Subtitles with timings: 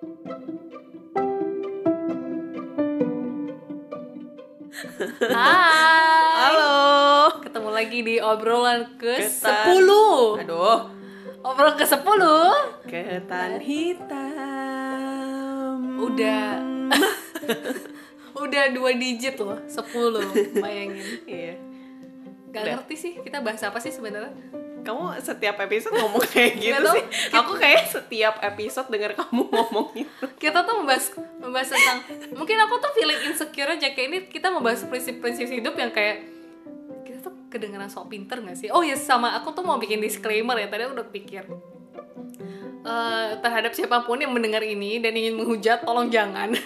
[0.00, 0.08] Hai.
[6.40, 7.28] Halo.
[7.44, 9.20] Ketemu lagi di obrolan ke.
[9.20, 10.40] 10.
[10.40, 10.88] Aduh.
[11.44, 12.00] Obrolan ke 10.
[12.88, 14.16] Ketan hitam.
[16.00, 16.64] Udah.
[18.40, 19.84] Udah dua digit loh, 10.
[20.64, 21.04] Bayangin.
[21.28, 21.60] Iya.
[22.48, 22.72] Gak Udah.
[22.80, 24.32] ngerti sih kita bahas apa sih sebenarnya?
[24.80, 26.94] Kamu setiap episode ngomong kayak gitu tahu.
[26.94, 27.04] sih.
[27.32, 30.24] Aku kayak setiap episode denger kamu ngomong gitu.
[30.38, 31.06] Kita tuh membahas
[31.36, 31.98] membahas tentang
[32.32, 36.24] mungkin aku tuh feeling insecure aja kayak ini kita membahas prinsip-prinsip hidup yang kayak
[37.02, 38.68] kita tuh kedengeran sok pinter gak sih?
[38.68, 41.44] Oh ya sama aku tuh mau bikin disclaimer ya tadi aku udah pikir
[42.80, 46.56] Eh, terhadap siapa pun yang mendengar ini dan ingin menghujat tolong jangan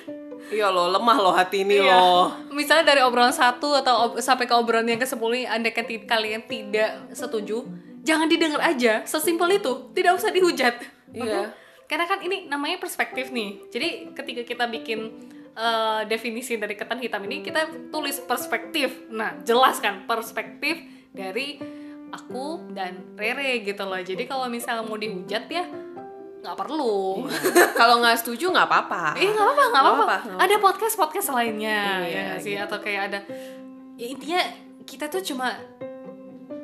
[0.47, 1.91] Iya loh, lemah loh hati ini Iya.
[1.91, 2.31] loh.
[2.51, 6.45] Misalnya dari obrolan satu atau ob- sampai ke obrolan yang ke 10 ini, anda kalian
[6.45, 7.65] tidak setuju,
[8.05, 9.03] jangan didengar aja.
[9.03, 10.75] Sesimpel itu, tidak usah dihujat.
[11.11, 11.51] Iya.
[11.85, 13.65] Karena kan ini namanya perspektif nih.
[13.69, 15.01] Jadi ketika kita bikin
[15.53, 19.09] eh, definisi dari ketan hitam ini, kita tulis perspektif.
[19.09, 20.79] Nah, jelas kan perspektif
[21.11, 21.57] dari
[22.11, 23.99] aku dan Rere gitu loh.
[23.99, 25.65] Jadi kalau misalnya mau dihujat ya
[26.45, 27.25] nggak perlu.
[27.73, 29.17] Kalau nggak setuju nggak apa-apa.
[29.17, 30.17] Iya nggak apa-apa, nggak apa-apa.
[30.37, 32.53] Ada podcast podcast lainnya, Iya, ya sih?
[32.53, 32.65] gitu.
[32.69, 33.19] Atau kayak ada,
[33.97, 34.41] ya, intinya
[34.85, 35.57] kita tuh cuma,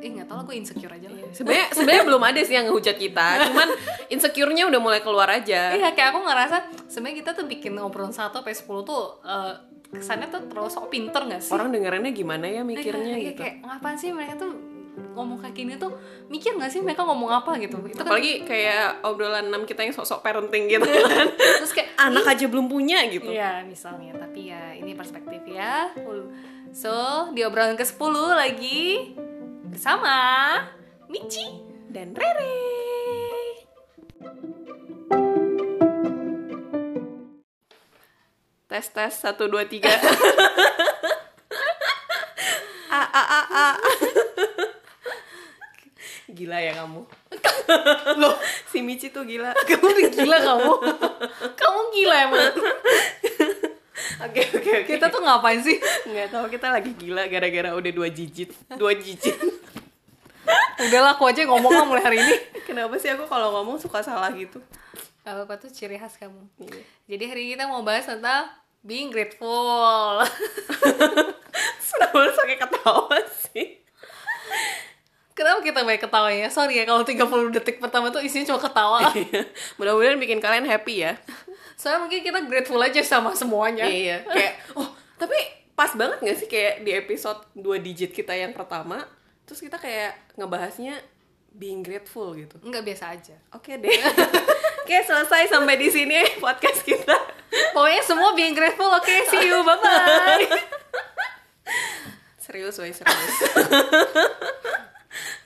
[0.00, 1.20] eh nggak tahu lah gue insecure aja lah.
[1.30, 3.68] Sebenarnya sebenarnya belum ada sih yang ngehujat kita, cuman
[4.08, 5.76] insecure-nya udah mulai keluar aja.
[5.76, 6.56] Iya kayak aku ngerasa
[6.88, 9.52] sebenarnya kita tuh bikin obrolan satu sampai 10 tuh eh,
[9.90, 11.52] kesannya tuh terlalu sok pinter nggak sih?
[11.52, 13.40] Orang dengerannya gimana ya mikirnya Iya, gitu.
[13.44, 14.52] Kayak ngapain sih mereka tuh
[14.90, 15.96] ngomong kayak gini tuh
[16.28, 17.78] mikir nggak sih mereka ngomong apa gitu?
[17.84, 21.28] Itu kan Apalagi kayak obrolan 6 kita yang sok-sok parenting gitu kan.
[21.60, 23.28] terus kayak Anak aja belum punya gitu.
[23.28, 24.16] Iya, misalnya.
[24.16, 25.92] Tapi ya, ini perspektif ya.
[26.72, 29.12] So, di obrolan ke-10 lagi
[29.70, 30.14] bersama
[31.06, 31.70] Michi.
[31.90, 32.54] Dan Rere.
[38.70, 39.90] Tes tes 1 2 3.
[42.90, 43.68] A a a a.
[46.30, 47.02] Gila ya kamu.
[48.22, 48.34] Loh,
[48.70, 49.50] si Michi tuh gila.
[49.68, 50.74] Kamu udah gila kamu.
[51.60, 52.54] kamu gila emang.
[54.30, 54.86] Oke oke oke.
[54.86, 55.78] Kita tuh ngapain sih?
[56.06, 58.54] nggak tahu kita lagi gila gara-gara udah dua digit.
[58.78, 59.59] Dua digit.
[60.80, 62.36] Udahlah aku aja ngomong lah mulai hari ini.
[62.68, 64.60] Kenapa sih aku kalau ngomong suka salah gitu?
[65.20, 66.40] Gak apa-apa tuh ciri khas kamu.
[66.64, 66.82] Iya.
[67.16, 68.48] Jadi hari ini kita mau bahas tentang
[68.80, 70.24] being grateful.
[71.90, 73.16] Kenapa harus pakai ketawa
[73.52, 73.68] sih?
[75.36, 76.48] Kenapa kita banyak ketawanya?
[76.52, 78.98] Sorry ya kalau 30 detik pertama tuh isinya cuma ketawa.
[79.20, 79.48] Iya.
[79.76, 81.20] Mudah-mudahan bikin kalian happy ya.
[81.76, 83.88] Soalnya mungkin kita grateful aja sama semuanya.
[83.88, 85.36] Iya, kayak oh, tapi
[85.72, 89.00] pas banget gak sih kayak di episode 2 digit kita yang pertama,
[89.50, 90.94] terus kita kayak ngebahasnya
[91.50, 92.54] being grateful gitu.
[92.62, 93.34] Enggak biasa aja.
[93.50, 93.98] Oke deh.
[94.86, 97.18] Oke, selesai sampai di sini podcast kita.
[97.74, 98.86] Pokoknya semua being grateful.
[98.94, 99.58] Oke, see you.
[99.66, 100.46] Bye-bye.
[102.46, 103.34] Serius, woy, serius.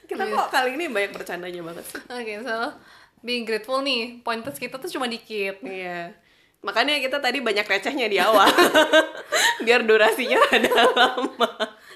[0.08, 2.00] kita kok kali ini banyak bercandanya banget sih.
[2.08, 2.56] Oke, so
[3.20, 5.60] being grateful nih, pointers kita tuh cuma dikit.
[5.60, 6.16] Iya.
[6.64, 8.48] Makanya kita tadi banyak recehnya di awal.
[9.62, 11.50] Biar durasinya ada lama.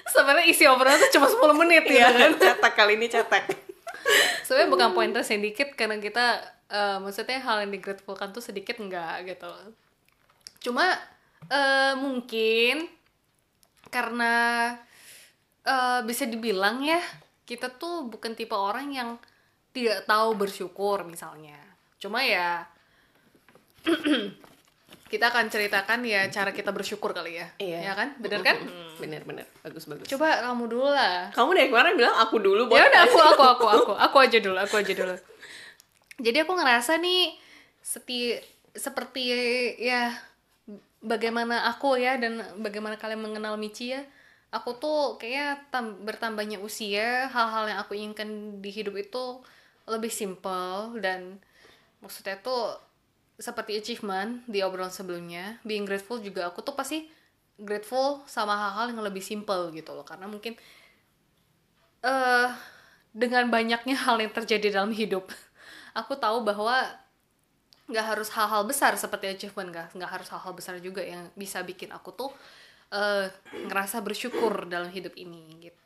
[0.07, 2.31] Sebenarnya isi obrolan tuh cuma 10 menit ya kan.
[2.37, 3.51] cetak kali ini cetak.
[4.47, 9.27] Sebenarnya bukan pointers yang dikit karena kita eh, maksudnya hal yang digratefulkan tuh sedikit enggak
[9.27, 9.51] gitu.
[10.69, 10.97] Cuma
[11.51, 12.89] eh, mungkin
[13.93, 14.33] karena
[15.65, 17.01] eh, bisa dibilang ya
[17.49, 19.09] kita tuh bukan tipe orang yang
[19.73, 21.57] tidak tahu bersyukur misalnya.
[22.01, 22.65] Cuma ya
[25.09, 27.49] kita akan ceritakan ya cara kita bersyukur kali ya.
[27.57, 27.91] Iya.
[27.91, 28.13] Ya kan?
[28.21, 28.61] Bener kan?
[29.01, 30.05] Bener bener bagus bagus.
[30.05, 31.33] Coba kamu dulu lah.
[31.33, 34.57] Kamu dari kemarin bilang aku dulu Ya udah aku aku aku aku aku aja dulu,
[34.61, 35.17] aku aja dulu.
[36.21, 37.33] Jadi aku ngerasa nih
[37.81, 38.37] seti
[38.77, 39.23] seperti
[39.81, 40.13] ya
[41.01, 44.05] bagaimana aku ya dan bagaimana kalian mengenal Michi ya.
[44.49, 49.41] Aku tuh kayak tam- bertambahnya usia, hal-hal yang aku inginkan di hidup itu
[49.85, 51.37] lebih simple dan
[52.01, 52.77] maksudnya tuh
[53.39, 57.07] seperti achievement di obrolan sebelumnya, being grateful juga aku tuh pasti
[57.59, 60.03] grateful sama hal-hal yang lebih simple gitu loh.
[60.03, 60.59] Karena mungkin
[62.03, 62.49] eh
[63.11, 65.27] dengan banyaknya hal yang terjadi dalam hidup
[65.99, 66.77] aku tahu bahwa
[67.89, 72.13] nggak harus hal-hal besar seperti achievement nggak harus hal-hal besar juga yang bisa bikin aku
[72.13, 72.29] tuh
[72.89, 73.29] eh
[73.69, 75.79] ngerasa bersyukur dalam hidup ini gitu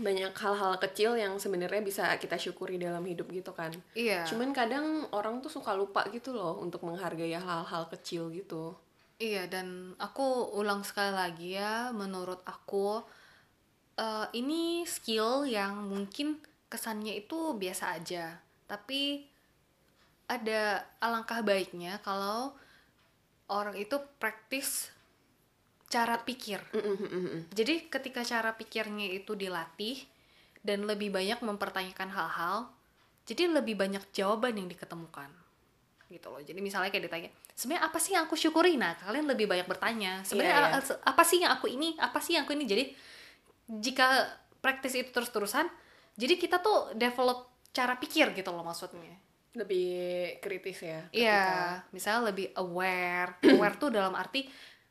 [0.00, 3.68] banyak hal-hal kecil yang sebenarnya bisa kita syukuri dalam hidup gitu kan.
[3.92, 8.72] iya Cuman kadang orang tuh suka lupa gitu loh untuk menghargai hal-hal kecil gitu.
[9.20, 13.04] Iya, dan aku ulang sekali lagi ya, menurut aku
[14.00, 16.40] eh, ini skill yang mungkin
[16.72, 19.28] kesannya itu biasa aja, tapi
[20.30, 22.56] ada alangkah baiknya kalau
[23.50, 24.94] orang itu praktis
[25.90, 26.62] cara pikir.
[26.70, 27.42] Mm, mm, mm, mm.
[27.50, 29.98] Jadi ketika cara pikirnya itu dilatih
[30.62, 32.70] dan lebih banyak mempertanyakan hal-hal,
[33.26, 35.28] jadi lebih banyak jawaban yang diketemukan.
[36.06, 36.38] Gitu loh.
[36.42, 38.78] Jadi misalnya kayak ditanya, sebenarnya apa sih yang aku syukuri?
[38.78, 40.22] Nah, kalian lebih banyak bertanya.
[40.22, 41.98] Sebenarnya Iya, a- apa sih yang aku ini?
[41.98, 42.66] Apa sih yang aku ini?
[42.70, 42.84] Jadi
[43.66, 44.26] jika
[44.58, 45.66] praktis itu terus-terusan,
[46.18, 49.18] jadi kita tuh develop cara pikir gitu loh maksudnya.
[49.50, 49.90] lebih
[50.38, 51.42] kritis ya Iya,
[51.90, 53.34] misalnya lebih aware.
[53.50, 54.46] aware tuh dalam arti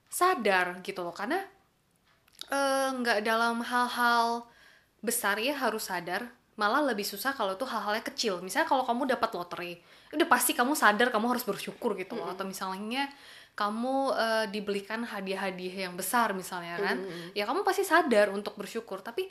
[0.09, 1.13] sadar gitu loh.
[1.13, 1.39] Karena
[2.49, 4.49] eh, nggak dalam hal-hal
[4.99, 6.27] besar ya harus sadar.
[6.59, 8.43] Malah lebih susah kalau tuh hal-halnya kecil.
[8.43, 9.71] Misalnya kalau kamu dapat lotre,
[10.11, 12.27] udah pasti kamu sadar kamu harus bersyukur gitu loh.
[12.27, 13.07] Atau misalnya
[13.55, 16.97] kamu eh, dibelikan hadiah-hadiah yang besar misalnya kan,
[17.31, 18.99] ya kamu pasti sadar untuk bersyukur.
[18.99, 19.23] Tapi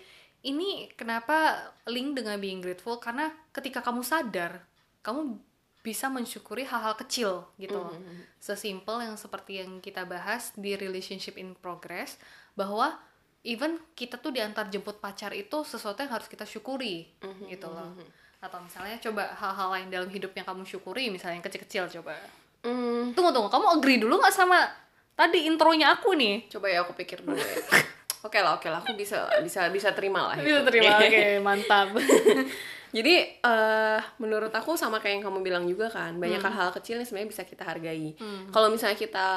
[0.47, 1.59] ini kenapa
[1.91, 2.97] link dengan being grateful?
[3.03, 4.63] Karena ketika kamu sadar,
[5.03, 5.37] kamu
[5.81, 7.95] bisa mensyukuri hal-hal kecil gitu loh.
[8.37, 12.19] Sesimpel yang seperti yang kita bahas di relationship in progress
[12.53, 12.99] bahwa
[13.41, 17.09] even kita tuh diantar jemput pacar itu sesuatu yang harus kita syukuri
[17.47, 17.95] gitu loh.
[18.39, 22.15] Atau misalnya coba hal-hal lain dalam hidup yang kamu syukuri, misalnya yang kecil-kecil coba.
[22.61, 24.67] Hmm, Tunggu tunggu, kamu agree dulu nggak sama
[25.15, 26.47] tadi intronya aku nih?
[26.47, 27.59] coba ya aku pikir dulu ya
[28.27, 30.67] oke lah oke lah aku bisa bisa bisa terima lah Bisa itu.
[30.67, 31.89] terima, oke mantap.
[32.89, 37.05] Jadi eh menurut aku sama kayak yang kamu bilang juga kan, banyak hal-hal kecil nih
[37.05, 38.17] sebenarnya bisa kita hargai.
[38.49, 39.29] Kalau misalnya kita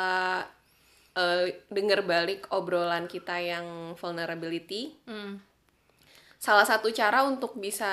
[1.12, 5.44] eh dengar balik obrolan kita yang vulnerability, Hmm.
[6.39, 7.92] salah satu cara untuk bisa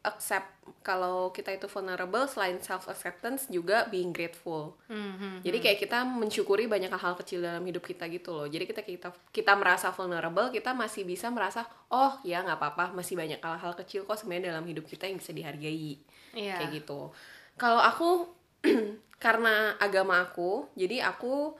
[0.00, 0.48] accept
[0.80, 4.80] kalau kita itu vulnerable selain self acceptance juga being grateful.
[4.88, 8.48] Hmm, Jadi kayak kita mensyukuri banyak hal kecil dalam hidup kita gitu loh.
[8.48, 13.12] Jadi kita kita kita merasa vulnerable, kita masih bisa merasa oh ya nggak apa-apa, masih
[13.12, 16.00] banyak hal-hal kecil kok sebenarnya dalam hidup kita yang bisa dihargai.
[16.32, 16.64] Iya.
[16.64, 17.12] Kayak gitu.
[17.60, 18.32] Kalau aku
[19.24, 21.52] karena agama aku, jadi aku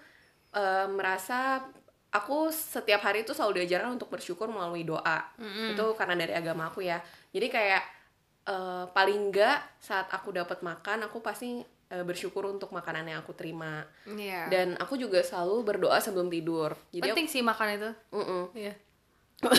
[0.56, 1.60] eh, merasa
[2.08, 5.28] aku setiap hari itu selalu diajarkan untuk bersyukur melalui doa.
[5.76, 7.04] Itu karena dari agama aku ya.
[7.30, 7.99] Jadi kayak
[8.46, 11.60] eh, paling enggak saat aku dapat makan, aku pasti
[11.90, 13.84] eh, bersyukur untuk makanan yang aku terima.
[14.06, 14.48] Iya.
[14.48, 16.76] Dan aku juga selalu berdoa sebelum tidur.
[16.94, 17.90] Jadi aku, Penting sih makan itu.
[18.14, 18.42] Mm-mm.
[18.54, 18.74] Iya.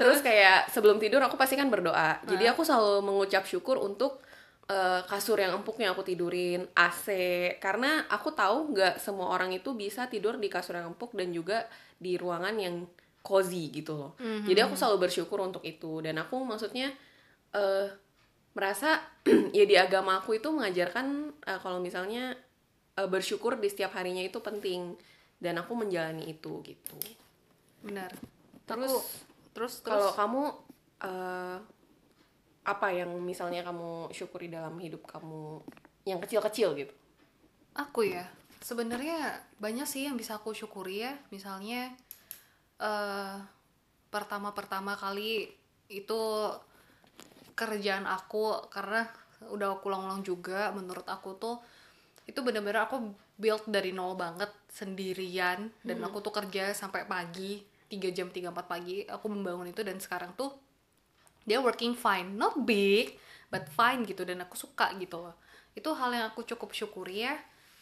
[0.00, 2.24] Terus kayak sebelum tidur aku pasti kan berdoa.
[2.24, 4.24] Jadi aku selalu mengucap syukur untuk
[4.70, 7.06] eh, kasur yang empuk yang aku tidurin, AC.
[7.60, 11.68] Karena aku tahu nggak semua orang itu bisa tidur di kasur yang empuk dan juga
[12.00, 12.88] di ruangan yang
[13.20, 14.12] cozy gitu loh.
[14.18, 16.00] Jadi aku selalu bersyukur untuk itu.
[16.00, 16.88] Dan aku maksudnya
[17.52, 17.88] eh
[18.50, 18.98] merasa
[19.56, 21.06] ya di agama aku itu mengajarkan
[21.44, 22.32] eh, kalau misalnya
[22.96, 24.96] eh, bersyukur di setiap harinya itu penting.
[25.40, 26.96] Dan aku menjalani itu gitu.
[27.84, 28.12] Benar.
[28.64, 29.04] Terus Aku-
[29.50, 30.42] terus terus kalau kamu
[31.02, 31.58] eh,
[32.60, 35.64] apa yang misalnya kamu syukuri dalam hidup kamu
[36.04, 36.94] yang kecil-kecil gitu?
[37.72, 38.28] Aku ya,
[38.60, 39.16] sebenarnya
[39.56, 41.16] banyak sih yang bisa aku syukuri ya.
[41.32, 41.92] Misalnya
[42.80, 43.36] eh
[44.10, 45.46] pertama-pertama kali
[45.86, 46.20] itu
[47.54, 49.06] kerjaan aku karena
[49.52, 51.56] udah aku ulang-ulang juga menurut aku tuh
[52.30, 53.10] itu bener-bener aku
[53.40, 55.72] build dari nol banget sendirian.
[55.82, 57.58] Dan aku tuh kerja sampai pagi
[57.90, 59.80] 3 jam 3 4 pagi aku membangun itu.
[59.82, 60.54] Dan sekarang tuh
[61.42, 62.36] dia working fine.
[62.36, 63.18] Not big
[63.48, 64.22] but fine gitu.
[64.28, 65.34] Dan aku suka gitu loh.
[65.72, 67.34] Itu hal yang aku cukup syukuri ya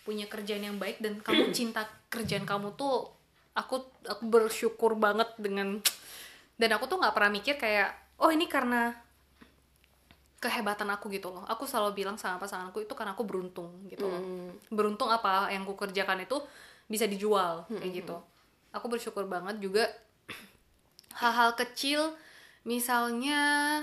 [0.07, 1.03] punya kerjaan yang baik.
[1.03, 3.18] Dan kamu cinta kerjaan kamu tuh
[3.59, 5.83] aku aku bersyukur banget dengan
[6.55, 7.91] dan aku tuh nggak pernah mikir kayak
[8.23, 8.95] oh ini karena
[10.39, 11.43] kehebatan aku gitu loh.
[11.51, 14.23] Aku selalu bilang sama pasanganku itu karena aku beruntung gitu loh.
[14.71, 16.39] Beruntung apa yang aku kerjakan itu
[16.87, 18.17] bisa dijual kayak gitu.
[18.71, 19.91] Aku bersyukur banget juga
[21.21, 22.15] hal-hal kecil
[22.63, 23.83] misalnya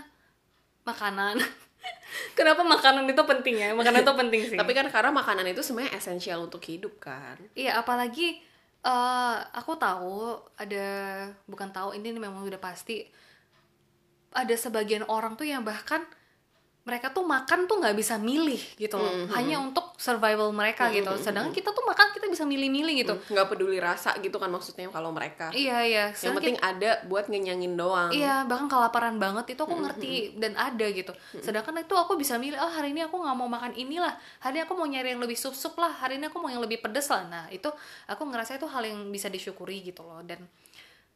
[0.87, 1.43] makanan.
[2.39, 3.69] Kenapa makanan itu penting ya?
[3.75, 4.57] Makanan itu penting sih.
[4.61, 7.35] Tapi kan karena makanan itu sebenarnya esensial untuk hidup kan.
[7.51, 8.39] Iya, apalagi
[8.85, 10.87] eh, aku tahu ada
[11.49, 13.05] bukan tahu ini memang udah pasti
[14.35, 16.03] ada sebagian orang tuh yang bahkan
[16.85, 21.09] mereka tuh makan tuh nggak bisa milih gitu loh, hanya untuk survival mereka gitu.
[21.17, 23.13] Sedangkan kita tuh makan kita bisa milih-milih gitu.
[23.33, 25.49] Nggak peduli rasa gitu kan maksudnya kalau mereka.
[25.49, 26.05] Iya iya.
[26.13, 28.13] Yang penting ada buat ngenyangin doang.
[28.13, 31.09] Iya, bahkan kelaparan banget itu aku ngerti dan ada gitu.
[31.41, 34.69] Sedangkan itu aku bisa milih, oh hari ini aku nggak mau makan inilah, hari ini
[34.69, 37.25] aku mau nyari yang lebih sup-sup lah, hari ini aku mau yang lebih pedes lah.
[37.25, 37.73] Nah itu
[38.05, 40.21] aku ngerasa itu hal yang bisa disyukuri gitu loh.
[40.21, 40.45] Dan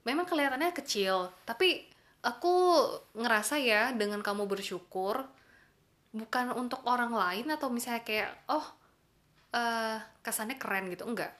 [0.02, 1.86] memang kelihatannya kecil, tapi
[2.26, 2.74] aku
[3.14, 5.30] ngerasa ya dengan kamu bersyukur
[6.12, 8.66] bukan untuk orang lain atau misalnya kayak oh
[9.50, 11.34] eh kesannya keren gitu enggak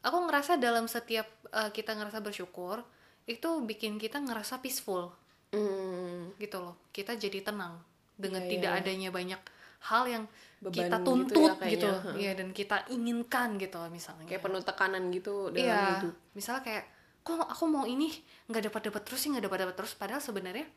[0.00, 2.80] aku ngerasa dalam setiap eh, kita ngerasa bersyukur
[3.24, 5.12] itu bikin kita ngerasa peaceful
[5.50, 6.30] Hmm.
[6.38, 7.74] gitu loh kita jadi tenang
[8.14, 8.80] dengan Iya, tidak iya.
[8.86, 9.40] adanya banyak
[9.82, 10.24] hal yang
[10.62, 11.90] Beban kita gitu ya tuntut gitu.
[12.14, 14.28] Iya, dan kita inginkan gitu misalnya.
[14.28, 16.84] kayak penuh tekanan gitu dalam Iya, hidup misalnya kayak
[17.20, 18.14] kok aku mau ini
[18.46, 20.70] nggak dapat dapat terus sih nggak dapat dapat terus padahal sebenarnya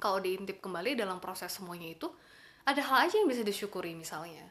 [0.00, 2.08] kalau diintip kembali dalam proses semuanya itu
[2.64, 4.48] ada hal aja yang bisa disyukuri misalnya.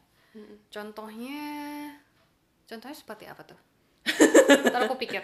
[0.70, 1.42] Contohnya
[2.70, 3.60] contohnya seperti apa tuh?
[4.70, 5.22] Ntar aku pikir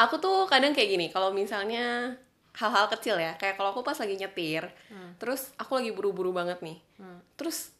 [0.00, 2.16] aku tuh kadang kayak gini kalau misalnya
[2.56, 4.64] hal-hal kecil ya kayak kalau aku pas lagi nyetir
[5.20, 6.80] terus aku lagi buru-buru banget nih
[7.36, 7.72] terus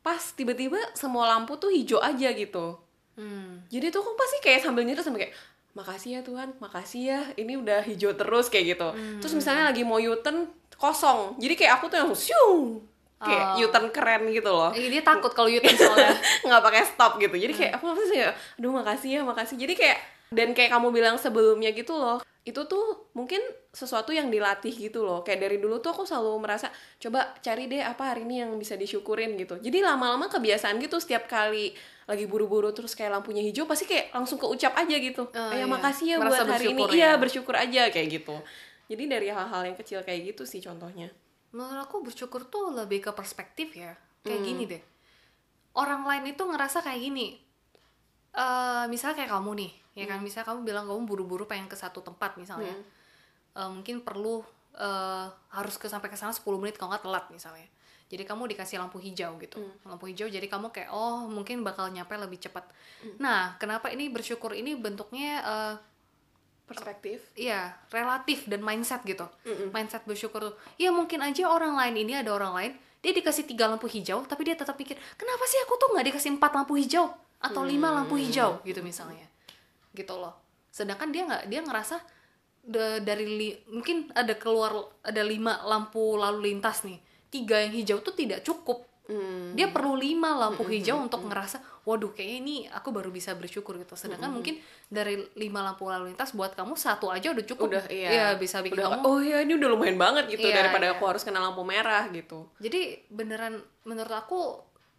[0.00, 2.80] pas tiba-tiba semua lampu tuh hijau aja gitu.
[3.12, 3.60] Hmm.
[3.68, 5.36] jadi tuh aku pasti kayak sambil nyetir sambil kayak
[5.76, 8.88] makasih ya Tuhan makasih ya ini udah hijau terus kayak gitu.
[9.20, 11.36] Terus misalnya lagi mau U-turn kosong.
[11.38, 13.62] Jadi kayak aku tuh langsung syung kayak Oh.
[13.62, 14.70] U-turn keren gitu loh.
[14.74, 16.18] Eh, dia takut kalau Yutin soalnya.
[16.46, 17.36] Nggak pakai stop gitu.
[17.38, 19.56] Jadi kayak aku pasti kayak aduh makasih ya makasih.
[19.56, 19.98] Jadi kayak
[20.34, 23.38] dan kayak kamu bilang sebelumnya gitu loh itu tuh mungkin
[23.70, 25.22] sesuatu yang dilatih gitu loh.
[25.22, 28.74] Kayak dari dulu tuh aku selalu merasa coba cari deh apa hari ini yang bisa
[28.74, 29.62] disyukurin gitu.
[29.62, 31.70] Jadi lama-lama kebiasaan gitu setiap kali
[32.10, 35.30] lagi buru-buru terus kayak lampunya hijau pasti kayak langsung keucap aja gitu.
[35.30, 35.70] Oh, kayak iya.
[35.70, 36.82] makasih ya Merasa buat hari ini.
[36.90, 37.20] iya ya.
[37.22, 38.34] bersyukur aja kayak gitu
[38.90, 41.10] jadi dari hal-hal yang kecil kayak gitu sih contohnya.
[41.52, 43.92] Menurut aku bersyukur tuh lebih ke perspektif ya.
[44.24, 44.82] Kayak gini deh.
[45.76, 47.36] Orang lain itu ngerasa kayak gini.
[48.32, 50.18] Eh misalnya kayak kamu nih ya kan?
[50.24, 52.72] Misalnya kamu bilang kamu buru-buru pengen ke satu tempat misalnya.
[53.52, 54.40] Eh, mungkin perlu
[54.72, 57.68] eh, harus ke sampai ke sana 10 menit kalau nggak telat misalnya.
[58.12, 59.56] Jadi kamu dikasih lampu hijau gitu.
[59.88, 62.68] Lampu hijau jadi kamu kayak oh mungkin bakal nyampe lebih cepat.
[63.20, 64.52] Nah kenapa ini bersyukur?
[64.52, 65.74] Ini bentuknya eh,
[66.62, 69.26] perspektif Iya, relatif dan mindset gitu.
[69.70, 70.54] Mindset bersyukur tuh.
[70.76, 74.46] Ya mungkin aja orang lain ini ada orang lain, dia dikasih tiga lampu hijau, tapi
[74.46, 77.10] dia tetap pikir, kenapa sih aku tuh nggak dikasih empat lampu hijau
[77.42, 79.26] atau lima lampu hijau gitu misalnya,
[79.90, 80.38] gitu loh.
[80.70, 81.96] Sedangkan dia nggak, dia ngerasa
[82.62, 84.70] da- dari li- mungkin ada keluar
[85.02, 88.86] ada lima lampu lalu lintas nih, tiga yang hijau tuh tidak cukup.
[89.10, 89.58] Hmm.
[89.58, 93.94] Dia perlu lima lampu hijau untuk ngerasa, waduh kayaknya ini aku baru bisa bersyukur gitu.
[93.94, 97.66] Sedangkan mungkin dari lima lampu lalu lintas buat kamu satu aja udah cukup.
[97.68, 99.02] udah iya bisa bikin udah kamu.
[99.02, 100.94] oh iya ini udah lumayan banget gitu Iya, daripada iya.
[100.94, 104.40] aku harus kena lampu merah gitu Jadi beneran menurut aku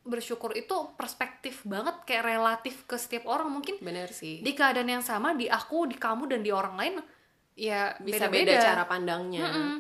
[0.04, 5.00] bersyukur itu perspektif banget kayak relatif ke setiap orang mungkin bener sih di keadaan yang
[5.00, 6.94] sama di aku, di kamu dan di orang lain
[7.56, 8.52] ya bisa beda-beda.
[8.52, 9.80] beda cara pandangnya Mm-mm.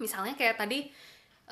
[0.00, 0.88] Misalnya kayak tadi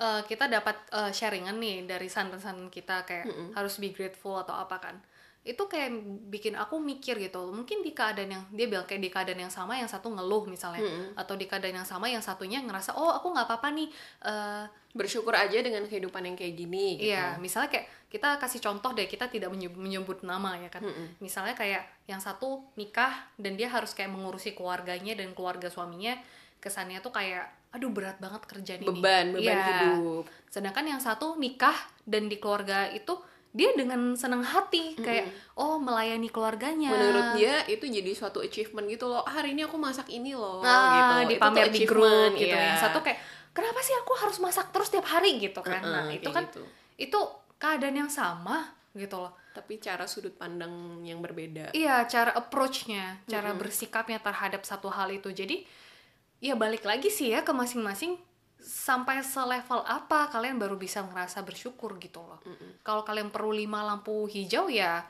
[0.01, 4.81] eh, kita dapat eh, sharingan nih dari santan-santan kita kayak harus be grateful atau apa
[4.81, 4.97] kan.
[5.41, 5.89] Itu kayak
[6.29, 7.49] bikin aku mikir gitu.
[7.49, 10.85] Mungkin di keadaan yang dia bilang kayak di keadaan yang sama yang satu ngeluh misalnya
[11.15, 13.89] atau di keadaan yang sama yang satunya ngerasa oh aku nggak apa-apa nih
[14.23, 18.91] eh, bersyukur aja dengan kehidupan yang kayak gini gitu Iya, misalnya kayak kita kasih contoh
[18.91, 20.83] deh, kita tidak menye- menyebut nama ya kan.
[21.21, 26.19] Misalnya kayak yang satu nikah dan dia harus kayak mengurusi keluarganya dan keluarga suaminya,
[26.61, 28.89] kesannya tuh kayak aduh berat banget kerjaan ini.
[28.89, 29.63] beban beban Iya.
[29.65, 31.75] hidup Sedangkan yang satu nikah
[32.05, 33.15] dan di keluarga itu
[33.51, 35.27] dia dengan senang hati kayak
[35.57, 36.87] oh melayani keluarganya.
[36.89, 40.61] menurut dia itu jadi suatu achievement gitu loh "Ah, hari ini aku masak ini loh
[40.61, 42.55] nah, gitu Itu dipamer di achievement, grup gitu.
[42.55, 42.67] iya.
[42.69, 43.19] Yang satu kayak
[43.51, 45.81] kenapa sih aku harus masak terus tiap hari gitu kan.
[45.81, 46.63] Heeh, nah, itu kan gitu.
[46.97, 47.19] itu
[47.57, 49.35] keadaan yang sama gitu loh.
[49.51, 50.71] tapi cara sudut pandang
[51.03, 55.27] yang berbeda Iya, cara approach-nya, cara bersikapnya terhadap satu hal itu.
[55.29, 55.67] Jadi,
[56.41, 58.17] ya balik lagi sih ya ke masing-masing
[58.59, 62.41] sampai selevel apa kalian baru bisa ngerasa bersyukur gitu loh.
[62.81, 65.05] Kalau kalian perlu lima lampu hijau ya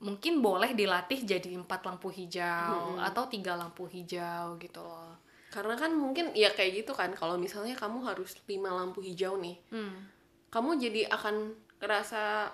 [0.00, 5.16] mungkin boleh dilatih jadi empat lampu hijau atau tiga lampu hijau gitu loh.
[5.48, 9.54] karena kan mungkin ya kayak gitu kan kalau misalnya kamu harus lima lampu hijau nih
[9.70, 10.02] Hmm.
[10.50, 12.50] kamu jadi akan ngerasa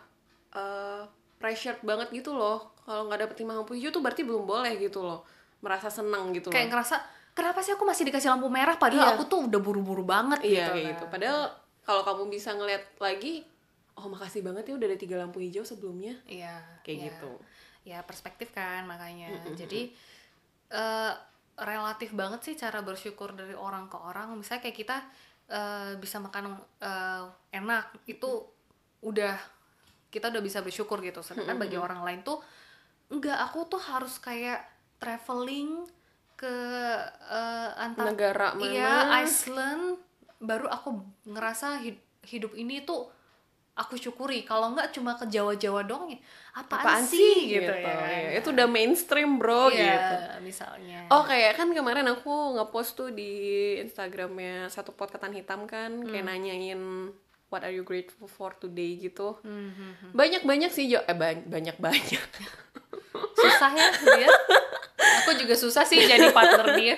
[0.52, 1.08] uh,
[1.40, 5.00] pressured banget gitu loh kalau nggak dapet lima lampu hijau tuh berarti belum boleh gitu
[5.00, 5.24] loh
[5.64, 6.96] merasa senang gitu Kayak loh ngerasa
[7.34, 8.76] kenapa sih aku masih dikasih lampu merah?
[8.76, 9.14] Padahal Iya.
[9.16, 10.70] aku tuh udah buru-buru banget iya gitu.
[10.70, 10.90] kayak kan.
[10.94, 11.40] gitu padahal
[11.84, 13.42] kalau kamu bisa ngeliat lagi
[13.98, 16.16] oh makasih banget ya udah ada tiga lampu hijau sebelumnya.
[16.24, 16.56] Iya,
[16.86, 17.06] kayak iya.
[17.12, 17.32] gitu.
[17.84, 19.28] Ya perspektif kan makanya.
[19.52, 19.92] Jadi
[20.72, 21.12] eh,
[21.60, 24.32] relatif banget sih cara bersyukur dari orang ke orang.
[24.38, 24.96] Misalnya kayak kita
[25.52, 28.30] eh, bisa makan eh, enak itu
[29.04, 29.36] udah
[30.08, 31.20] kita udah bisa bersyukur gitu.
[31.20, 32.40] Sedangkan bagi orang lain tuh
[33.12, 33.36] enggak.
[33.50, 34.64] Aku tuh harus kayak
[34.96, 35.84] traveling
[36.40, 36.56] ke
[37.28, 38.64] eh, antar negara mana?
[38.64, 40.00] Iya Iceland
[40.40, 40.88] baru aku
[41.28, 43.12] ngerasa hid- hidup ini tuh
[43.76, 44.40] aku syukuri.
[44.42, 46.18] Kalau nggak cuma ke Jawa-Jawa doang ya
[46.52, 48.08] apaan, apaan sih gitu, gitu, ya kan?
[48.08, 50.14] Iya, itu udah mainstream bro Iya, gitu.
[50.40, 51.04] misalnya.
[51.08, 53.30] Oh kayak kan kemarin aku ngepost tuh di
[53.78, 57.12] Instagramnya satu pot ketan hitam kan kayak nanyain
[57.48, 58.96] what are you grateful for today?
[58.96, 59.36] gitu.
[59.44, 60.12] Mhm.
[60.12, 61.04] banyak banyak sih jo.
[61.04, 62.24] Eh banyak banyak banyak
[63.36, 64.28] susah ya dia
[65.22, 66.94] aku juga susah sih jadi partner dia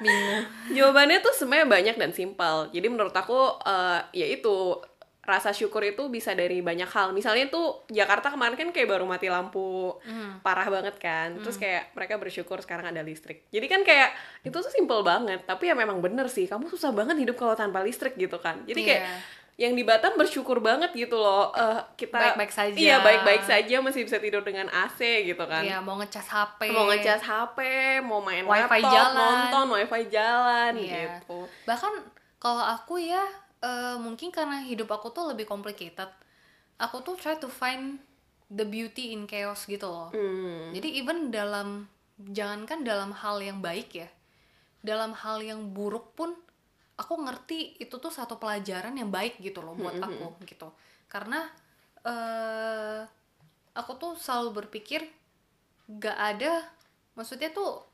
[0.00, 4.80] bingung jawabannya tuh sebenarnya banyak dan simpel jadi menurut aku eh, ya itu
[5.20, 7.14] rasa syukur itu bisa dari banyak hal.
[7.14, 9.94] Misalnya tuh Jakarta kemarin kan kayak baru mati lampu
[10.42, 11.38] parah banget kan.
[11.38, 13.46] Terus kayak mereka bersyukur sekarang ada listrik.
[13.54, 14.10] Jadi kan kayak
[14.42, 15.46] itu tuh simple banget.
[15.46, 16.50] Tapi ya memang bener sih.
[16.50, 18.64] Kamu susah banget hidup kalau tanpa listrik gitu kan.
[18.66, 19.14] Jadi kayak Iya.
[19.60, 21.52] Yang di Batam bersyukur banget gitu loh.
[21.52, 22.72] Eh, kita Baik-baik saja.
[22.72, 25.60] Iya baik-baik saja masih bisa tidur dengan AC gitu kan.
[25.60, 26.72] Iya, mau ngecas HP.
[26.72, 27.58] Mau ngecas HP,
[28.00, 29.16] mau main Wifi laptop, jalan.
[29.20, 31.20] nonton, wifi jalan Iya.
[31.20, 31.44] gitu.
[31.68, 31.92] Bahkan
[32.40, 33.20] kalau aku ya
[33.60, 36.08] eh, mungkin karena hidup aku tuh lebih complicated.
[36.80, 38.00] Aku tuh try to find
[38.48, 40.08] the beauty in chaos gitu loh.
[40.08, 40.72] Hmm.
[40.72, 41.84] Jadi even dalam
[42.16, 44.08] jangankan dalam hal yang baik ya.
[44.80, 46.32] Dalam hal yang buruk pun
[47.00, 50.68] aku ngerti itu tuh satu pelajaran yang baik gitu loh buat aku gitu.
[51.08, 51.48] Karena
[52.04, 53.00] eh
[53.72, 55.08] aku tuh selalu berpikir
[55.88, 56.64] gak ada
[57.16, 57.90] maksudnya tuh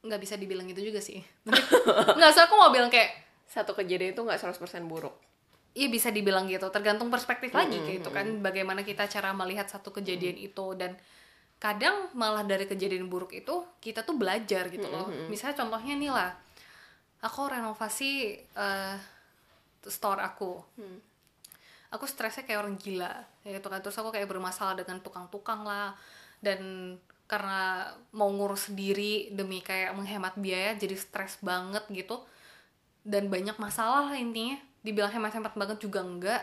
[0.00, 1.20] nggak bisa dibilang gitu juga sih.
[2.16, 5.12] Nggak so aku mau bilang kayak Satu kejadian itu nggak 100% buruk.
[5.74, 9.90] Iya bisa dibilang gitu, tergantung perspektif lagi kayak gitu kan, bagaimana kita cara melihat satu
[9.90, 10.66] kejadian itu.
[10.78, 10.94] Dan
[11.58, 15.10] kadang malah dari kejadian buruk itu kita tuh belajar gitu loh.
[15.26, 16.30] Misalnya contohnya nih lah,
[17.20, 18.96] aku renovasi eh,
[19.84, 20.60] store aku,
[21.92, 23.12] aku stresnya kayak orang gila,
[23.44, 23.80] ya gitu kan.
[23.80, 25.96] Terus aku kayak bermasalah dengan tukang-tukang lah.
[26.40, 26.96] Dan
[27.28, 32.20] karena mau ngurus sendiri demi kayak menghemat biaya jadi stres banget gitu.
[33.04, 34.56] Dan banyak masalah lah intinya.
[34.80, 36.42] Dibilang hemat-hemat banget juga enggak.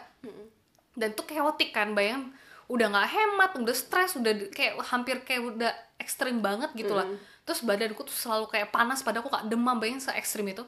[0.97, 2.33] Dan tuh chaotic kan bayang.
[2.67, 7.07] Udah nggak hemat udah stres udah kayak hampir kayak udah ekstrim banget gitu lah
[7.47, 10.67] terus badanku tuh selalu kayak panas pada aku kak demam bayang se ekstrim itu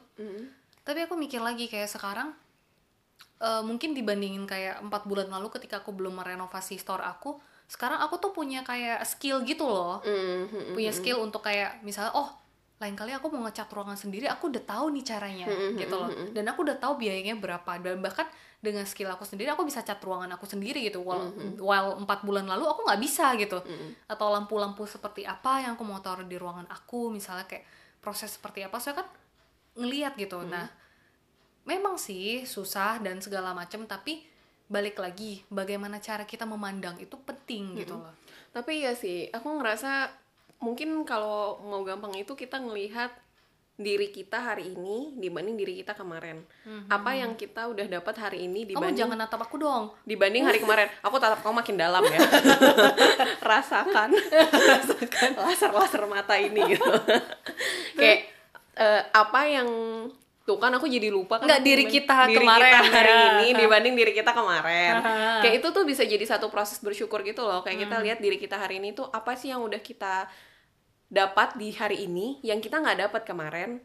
[0.87, 2.31] tapi aku mikir lagi kayak sekarang
[3.43, 7.35] eh, mungkin dibandingin kayak empat bulan lalu ketika aku belum merenovasi store aku
[7.69, 10.01] sekarang aku tuh punya kayak skill gitu loh.
[10.01, 10.73] Hmm.
[10.73, 12.33] punya skill untuk kayak misalnya oh
[12.81, 15.45] lain kali aku mau ngecat ruangan sendiri aku udah tahu nih caranya
[15.77, 16.09] gitu loh.
[16.33, 18.25] Dan aku udah tahu biayanya berapa dan bahkan
[18.59, 20.99] dengan skill aku sendiri aku bisa cat ruangan aku sendiri gitu.
[21.03, 23.63] While while empat bulan lalu aku nggak bisa gitu.
[24.05, 27.63] Atau lampu-lampu seperti apa yang aku mau taruh di ruangan aku misalnya kayak
[28.03, 29.07] proses seperti apa saya kan
[29.79, 30.43] ngeliat gitu.
[30.43, 30.67] Nah
[31.63, 34.25] memang sih susah dan segala macam tapi
[34.69, 38.13] balik lagi bagaimana cara kita memandang itu penting gitu loh.
[38.53, 40.13] Tapi ya sih, aku ngerasa
[40.61, 43.09] mungkin kalau mau gampang itu kita ngelihat
[43.79, 46.43] diri kita hari ini dibanding diri kita kemarin.
[46.91, 50.59] Apa yang kita udah dapat hari ini kamu dibanding jangan natap aku dong dibanding hari
[50.59, 50.91] kemarin.
[50.99, 52.19] Aku tatap kamu makin dalam ya.
[53.49, 54.11] Rasakan,
[54.51, 56.91] rasakan laser-laser mata ini gitu.
[57.95, 58.27] Kayak
[58.75, 59.69] eh, apa yang
[60.43, 63.23] tuh kan aku jadi lupa kan Nggak, diri kita diri kemarin, kita hari ya.
[63.31, 64.93] ini dibanding diri kita kemarin.
[65.39, 67.63] Kayak itu tuh bisa jadi satu proses bersyukur gitu loh.
[67.63, 70.27] Kayak kita lihat diri kita hari ini tuh apa sih yang udah kita
[71.09, 73.81] dapat di hari ini yang kita nggak dapat kemarin.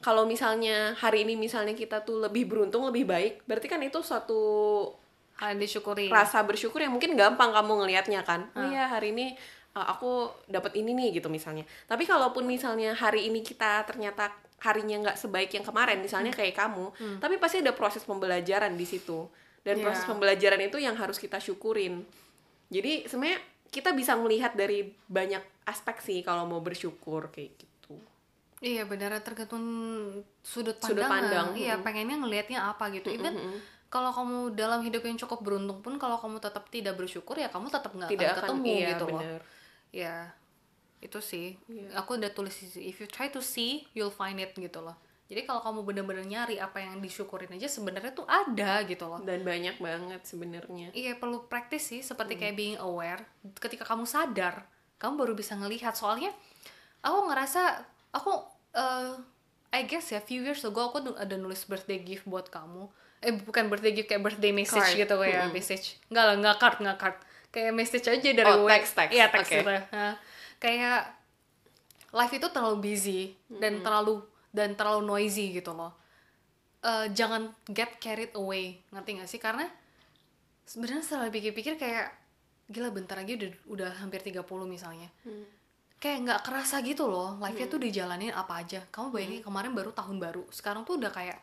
[0.00, 4.40] Kalau misalnya hari ini misalnya kita tuh lebih beruntung, lebih baik, berarti kan itu suatu
[5.36, 8.48] hal yang disyukuri rasa bersyukur yang mungkin gampang kamu ngelihatnya kan.
[8.56, 9.36] Oh iya, hari ini
[9.76, 11.68] uh, aku dapat ini nih gitu misalnya.
[11.84, 14.32] Tapi kalaupun misalnya hari ini kita ternyata
[14.64, 19.28] harinya nggak sebaik yang kemarin, misalnya kayak kamu, tapi pasti ada proses pembelajaran di situ.
[19.60, 19.84] Dan Iya.
[19.92, 22.08] proses pembelajaran itu yang harus kita syukurin.
[22.72, 27.94] Jadi sebenarnya kita bisa melihat dari banyak aspek sih kalau mau bersyukur kayak gitu.
[28.58, 29.14] iya benar.
[29.22, 29.64] Tergantung
[30.42, 33.14] sudut pandang, Sudut pandang, iya pengennya ngelihatnya apa gitu.
[33.14, 33.34] Even
[33.90, 37.66] kalau kamu dalam hidup yang cukup beruntung pun kalau kamu tetap tidak bersyukur ya kamu
[37.70, 39.20] tetap nggak akan ketemu iya, gitu loh.
[39.22, 39.40] bener.
[39.90, 40.16] ya
[41.02, 41.58] itu sih.
[41.66, 41.98] Iya.
[41.98, 44.94] aku udah tulis if you try to see you'll find it gitu loh
[45.30, 49.46] jadi kalau kamu bener-bener nyari apa yang disyukurin aja sebenarnya tuh ada gitu loh Dan
[49.46, 50.90] banyak banget sebenarnya.
[50.90, 53.22] Iya perlu praktis sih seperti kayak being aware.
[53.62, 54.66] Ketika kamu sadar,
[54.98, 55.94] kamu baru bisa ngelihat.
[55.94, 56.34] Soalnya
[56.98, 57.78] aku ngerasa
[58.10, 58.42] aku
[58.74, 59.14] eh
[59.70, 62.90] I guess ya few years ago aku ada nulis birthday gift buat kamu.
[63.22, 64.98] Eh bukan birthday gift kayak birthday message Card.
[64.98, 65.94] gitu kayak message.
[66.10, 67.16] Enggak lah, enggak card, enggak card.
[67.54, 69.10] Kayak message aja dari Oh, teks, teks.
[69.14, 69.62] Iya, teks Oke.
[69.62, 69.70] gitu.
[69.94, 70.14] Nah,
[70.58, 70.98] kayak
[72.10, 75.94] life itu terlalu busy dan terlalu dan terlalu noisy gitu loh.
[76.80, 79.40] Eh, jangan get carried away, ngerti gak sih?
[79.40, 79.68] Karena
[80.64, 82.14] sebenarnya setelah pikir-pikir kayak
[82.70, 85.10] gila bentar lagi udah udah hampir 30 misalnya.
[86.00, 88.80] Kayak nggak kerasa gitu loh, life-nya tuh dijalanin apa aja.
[88.88, 91.36] Kamu bayangin kemarin baru tahun baru, sekarang tuh udah kayak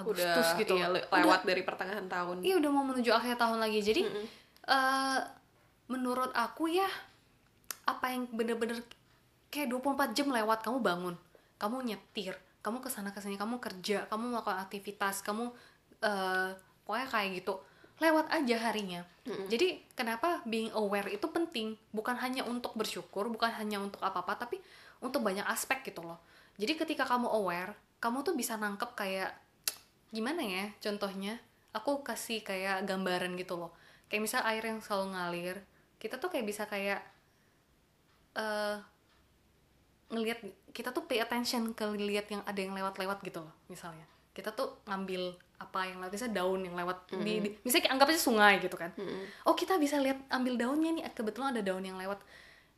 [0.00, 0.74] Agustus Udah gitu.
[0.80, 2.40] iya, lewat dari pertengahan tahun.
[2.40, 3.78] Iya udah mau menuju akhir tahun lagi.
[3.84, 4.02] Jadi
[4.70, 5.20] eh
[5.90, 6.88] menurut aku ya
[7.84, 8.80] apa yang bener-bener
[9.50, 11.14] kayak 24 jam lewat kamu bangun,
[11.58, 15.52] kamu nyetir, kamu ke sana ke sini, kamu kerja, kamu melakukan aktivitas, kamu
[16.00, 16.50] eh
[16.84, 17.54] pokoknya kayak gitu
[18.00, 19.04] lewat aja harinya.
[19.52, 21.76] Jadi kenapa being aware itu penting?
[21.92, 24.56] Bukan hanya untuk bersyukur, bukan hanya untuk apa-apa, tapi
[25.04, 26.16] untuk banyak aspek gitu loh.
[26.56, 29.36] Jadi ketika kamu aware, kamu tuh bisa nangkep kayak
[30.10, 31.38] gimana ya contohnya
[31.70, 33.70] aku kasih kayak gambaran gitu loh
[34.10, 35.56] kayak misal air yang selalu ngalir
[36.02, 36.98] kita tuh kayak bisa kayak
[38.34, 38.76] eh
[40.10, 44.06] ngelihat kita tuh pay attention ke lihat yang ada yang lewat-lewat gitu loh misalnya.
[44.30, 48.08] Kita tuh ngambil apa yang lewat misalnya daun yang lewat di, di misalnya kayak anggap
[48.14, 48.90] aja sungai gitu kan.
[49.44, 52.22] Oh kita bisa lihat ambil daunnya nih kebetulan ada daun yang lewat.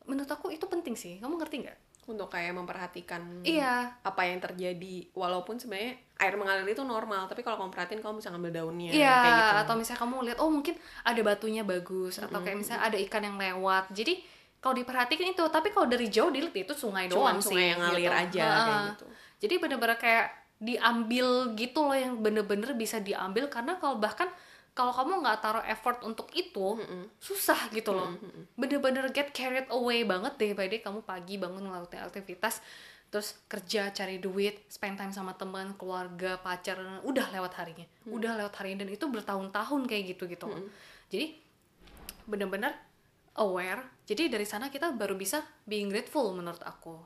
[0.09, 1.79] Menurut aku itu penting sih kamu ngerti nggak?
[2.03, 3.95] Untuk kayak memperhatikan iya.
[4.03, 8.35] apa yang terjadi walaupun sebenarnya air mengalir itu normal tapi kalau kamu perhatiin kamu bisa
[8.35, 9.55] ngambil daunnya Iya, kayak gitu.
[9.63, 10.75] atau misalnya kamu lihat oh mungkin
[11.07, 13.95] ada batunya bagus atau kayak misalnya ada ikan yang lewat.
[13.95, 14.19] Jadi
[14.63, 17.59] kalau diperhatikan itu, tapi kalau dari jauh dilihat itu sungai Cuman doang sih.
[17.59, 18.23] sungai yang ngalir gitu.
[18.23, 19.07] aja kayak gitu.
[19.43, 20.27] Jadi bener-bener kayak
[20.63, 21.27] diambil
[21.59, 24.31] gitu loh yang bener-bener bisa diambil karena kalau bahkan
[24.73, 26.79] kalau kamu nggak taruh effort untuk itu
[27.19, 28.15] susah gitu loh.
[28.55, 32.63] Bener-bener get carried away banget deh by day kamu pagi bangun ngelakuin aktivitas
[33.13, 37.85] terus kerja cari duit spend time sama teman keluarga pacar udah lewat harinya.
[38.09, 40.63] Udah lewat harinya dan itu bertahun-tahun kayak gitu gitu loh
[41.13, 41.37] jadi
[42.25, 42.73] bener-bener
[43.35, 43.81] aware.
[44.03, 46.99] Jadi dari sana kita baru bisa being grateful menurut aku.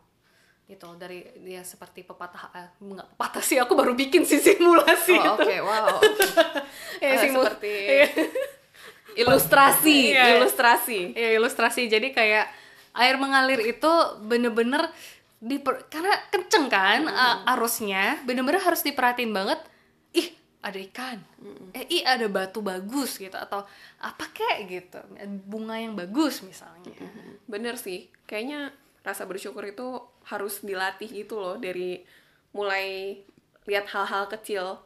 [0.64, 5.36] Gitu dari dia seperti pepatah eh, nggak pepatah sih aku baru bikin sih simulasi oh
[5.36, 6.02] oke wow.
[6.96, 7.72] Ya, Eh, simul- seperti
[9.20, 10.36] ilustrasi Iya.
[10.36, 11.00] ilustrasi.
[11.12, 11.86] Ya ilustrasi.
[11.86, 12.50] Jadi kayak
[12.92, 14.88] air mengalir itu bener-bener
[15.38, 19.60] diper karena kenceng kan a- arusnya bener-bener harus diperhatiin banget
[20.64, 21.18] ada ikan.
[21.76, 23.62] Eh ih ada batu bagus gitu atau
[24.02, 24.98] apa kek gitu.
[25.46, 26.92] Bunga yang bagus misalnya.
[27.46, 28.10] Bener sih.
[28.26, 28.74] Kayaknya
[29.06, 32.02] rasa bersyukur itu harus dilatih gitu loh dari
[32.50, 33.18] mulai
[33.68, 34.82] lihat hal-hal kecil.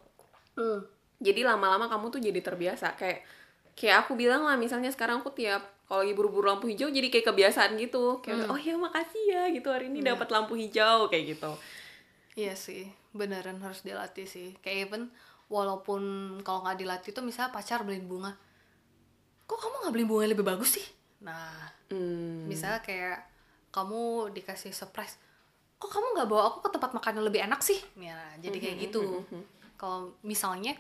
[1.21, 2.97] Jadi lama-lama kamu tuh jadi terbiasa.
[3.01, 3.25] Kayak
[3.73, 7.33] kayak aku bilang lah misalnya sekarang aku tiap kalau lagi buru-buru lampu hijau jadi kayak
[7.33, 8.21] kebiasaan gitu.
[8.21, 11.53] Kayak oh ya makasih ya gitu hari ini dapat lampu hijau kayak gitu.
[12.39, 14.55] Iya sih, beneran harus dilatih sih.
[14.63, 15.03] Kayak even
[15.51, 16.03] walaupun
[16.47, 18.33] kalau nggak dilatih tuh misalnya pacar beliin bunga,
[19.45, 20.87] kok kamu nggak beliin bunga yang lebih bagus sih?
[21.27, 22.47] Nah, hmm.
[22.47, 23.19] misalnya kayak
[23.75, 25.19] kamu dikasih surprise,
[25.77, 27.83] kok kamu nggak bawa aku ke tempat makan yang lebih enak sih?
[27.99, 29.27] Ya, jadi kayak gitu.
[29.75, 30.79] Kalau misalnya,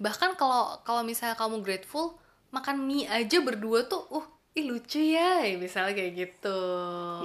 [0.00, 2.16] bahkan kalau kalau misalnya kamu grateful,
[2.48, 4.24] makan mie aja berdua tuh, uh,
[4.56, 6.60] ih lucu ya, misalnya kayak gitu.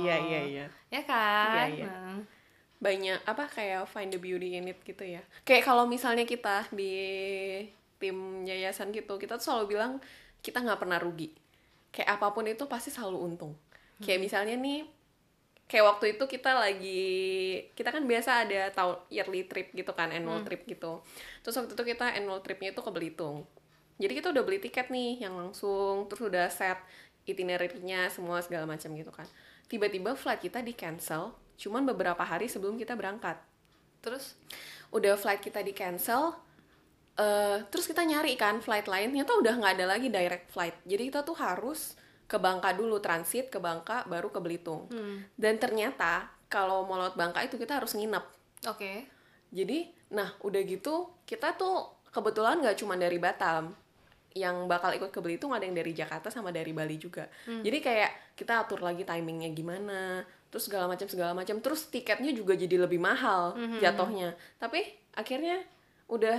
[0.04, 1.72] iya iya iya Ya kan?
[1.72, 1.88] Iya, iya.
[1.88, 2.33] Nah.
[2.84, 5.24] Banyak apa kayak find the beauty in it gitu ya.
[5.48, 6.92] Kayak kalau misalnya kita di
[7.96, 10.04] tim yayasan gitu kita tuh selalu bilang
[10.44, 11.32] kita nggak pernah rugi.
[11.96, 13.56] Kayak apa pun itu pasti selalu untung.
[14.04, 14.84] Kayak misalnya nih
[15.64, 17.08] kayak waktu itu kita lagi
[17.72, 21.00] kita kan biasa ada tahun yearly trip gitu kan annual trip gitu.
[21.40, 23.48] Terus waktu itu kita annual tripnya itu ke Belitung.
[23.96, 26.76] Jadi kita udah beli tiket nih yang langsung terus udah set
[27.24, 29.24] itinerary-nya semua segala macam gitu kan.
[29.72, 31.32] Tiba-tiba flight kita di cancel
[31.64, 33.40] cuman beberapa hari sebelum kita berangkat.
[34.04, 34.36] Terus?
[34.92, 36.36] Udah flight kita di cancel
[37.14, 40.76] eh terus kita nyari kan flight lain ternyata udah nggak ada lagi direct flight.
[40.84, 41.96] Jadi kita tuh harus
[42.26, 44.90] ke Bangka dulu transit ke Bangka baru ke Belitung.
[45.38, 48.26] Dan ternyata kalau mau lewat Bangka itu kita harus nginep.
[48.68, 49.08] Oke.
[49.54, 53.72] jadi nah udah gitu kita tuh kebetulan nggak cuma dari Batam.
[54.34, 57.30] Yang bakal ikut ke Belitung ada yang dari Jakarta sama dari Bali juga.
[57.46, 61.58] Jadi kayak kita atur lagi timingnya gimana terus segala macam segala macam.
[61.58, 64.38] Terus tiketnya juga jadi lebih mahal jatuhnya.
[64.62, 64.86] Tapi
[65.18, 65.66] akhirnya
[66.06, 66.38] udah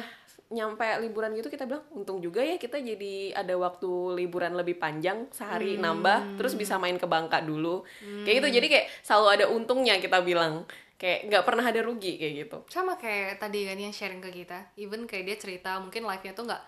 [0.55, 3.91] nyampe liburan gitu kita bilang untung juga ya kita jadi ada waktu
[4.23, 7.83] liburan lebih panjang sehari nambah terus bisa main ke Bangka dulu.
[8.23, 8.49] Kayak gitu.
[8.63, 10.63] Jadi kayak selalu ada untungnya kita bilang.
[10.95, 12.59] Kayak nggak pernah ada rugi kayak gitu.
[12.71, 14.71] Sama kayak tadi kan yang sharing ke kita.
[14.79, 16.63] Even kayak dia cerita mungkin life nya tuh nggak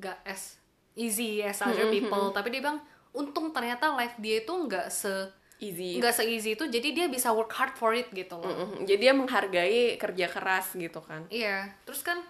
[0.00, 0.56] nggak as
[0.96, 2.32] easy as other people.
[2.32, 2.80] tapi dia bilang
[3.12, 5.12] untung ternyata life dia itu nggak se
[5.58, 5.96] easy.
[5.96, 8.48] Nggak se easy itu jadi dia bisa work hard for it gitu loh.
[8.48, 8.84] Mm-mm.
[8.84, 11.24] Jadi dia menghargai kerja keras gitu kan.
[11.32, 11.72] iya.
[11.88, 12.20] Terus kan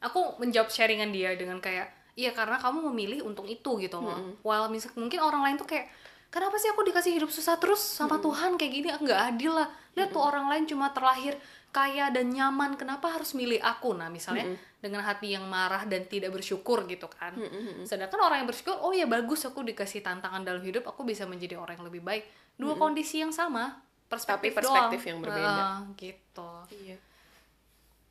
[0.00, 4.36] aku menjawab sharingan dia dengan kayak iya karena kamu memilih untung itu gitu loh.
[4.44, 5.88] While misal mungkin orang lain tuh kayak
[6.28, 8.88] kenapa sih aku dikasih hidup susah terus sama Tuhan kayak gini?
[8.92, 9.68] Nggak adil lah.
[9.96, 11.36] Lihat tuh orang lain cuma terlahir
[11.76, 14.48] kaya dan nyaman kenapa harus milih aku nah misalnya
[14.80, 17.36] dengan hati yang marah dan tidak bersyukur gitu kan
[17.84, 21.54] sedangkan orang yang bersyukur oh ya bagus aku dikasih tantangan dalam hidup aku bisa menjadi
[21.54, 22.24] orang yang lebih baik
[22.56, 25.10] dua kondisi yang sama perspektif, Tapi perspektif doang.
[25.10, 25.50] yang berbeda.
[25.52, 26.96] Nah, gitu Iya.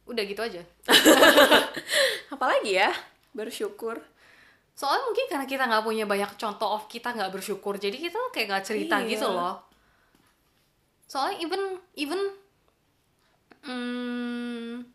[0.05, 0.61] udah gitu aja
[2.29, 2.91] Apalagi ya
[3.31, 3.97] bersyukur.
[4.75, 8.47] soalnya mungkin karena kita nggak punya banyak contoh of kita nggak bersyukur jadi kita kayak
[8.51, 9.07] nggak cerita Iya.
[9.09, 9.63] gitu loh
[11.07, 11.61] soalnya even
[11.95, 12.19] even
[13.65, 14.85] hmm,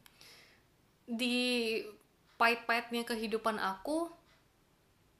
[1.10, 1.38] di
[2.40, 4.08] pahit-pahitnya kehidupan aku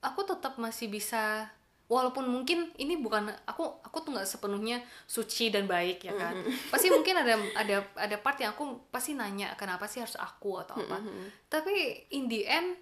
[0.01, 1.53] aku tetap masih bisa
[1.91, 6.39] walaupun mungkin ini bukan aku aku tuh nggak sepenuhnya suci dan baik ya kan?
[6.73, 10.79] Pasti mungkin ada ada ada part yang aku pasti nanya kenapa sih harus aku atau
[10.79, 11.03] apa?
[11.51, 12.79] Tapi in the end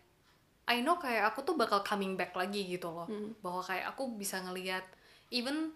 [0.68, 3.08] I know kayak aku tuh bakal coming back lagi gitu loh.
[3.40, 4.84] Bahwa kayak aku bisa ngelihat
[5.32, 5.72] even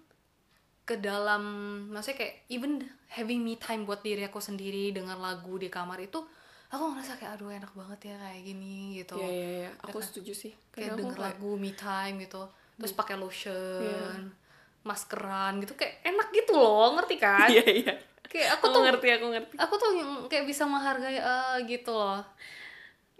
[0.82, 1.42] ke dalam
[1.88, 6.18] maksudnya kayak even having me time buat diri aku sendiri dengan lagu di kamar itu
[6.68, 9.14] aku ngerasa kayak aduh enak banget ya kayak gini gitu.
[9.14, 10.52] Iya iya iya, aku setuju sih.
[10.70, 12.42] kayak denger kayak- lagu me time gitu.
[12.74, 14.32] Terus pakai lotion
[14.82, 17.46] maskeran gitu kayak enak gitu loh ngerti kan?
[17.46, 17.94] Iya iya.
[18.24, 19.54] kayak aku Aku tuh ngerti, aku ngerti.
[19.54, 19.90] aku tuh
[20.26, 22.24] kayak bisa menghargai eh, gitu loh.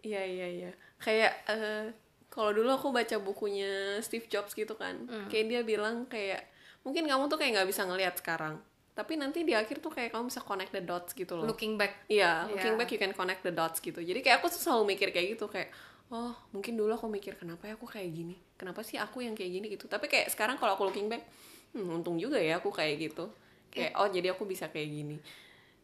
[0.00, 0.70] Iya iya iya.
[0.98, 1.84] Kayak eh,
[2.26, 4.96] kalau dulu aku baca bukunya Steve Jobs gitu kan,
[5.28, 6.48] kayak dia bilang kayak
[6.82, 8.58] mungkin kamu tuh kayak nggak bisa ngelihat sekarang,
[8.92, 11.46] tapi nanti di akhir tuh kayak kamu bisa connect the dots gitu loh.
[11.46, 12.80] looking back Iya, looking Iya.
[12.82, 14.02] back you can connect the dots gitu.
[14.02, 15.70] Jadi kayak aku tuh selalu mikir kayak gitu kayak
[16.12, 19.48] oh mungkin dulu aku mikir kenapa ya aku kayak gini, kenapa sih aku yang kayak
[19.48, 19.88] gini gitu.
[19.88, 21.24] Tapi kayak sekarang kalau aku looking back,
[21.72, 23.32] hmm, untung juga ya aku kayak gitu.
[23.72, 25.16] Kayak oh jadi aku bisa kayak gini.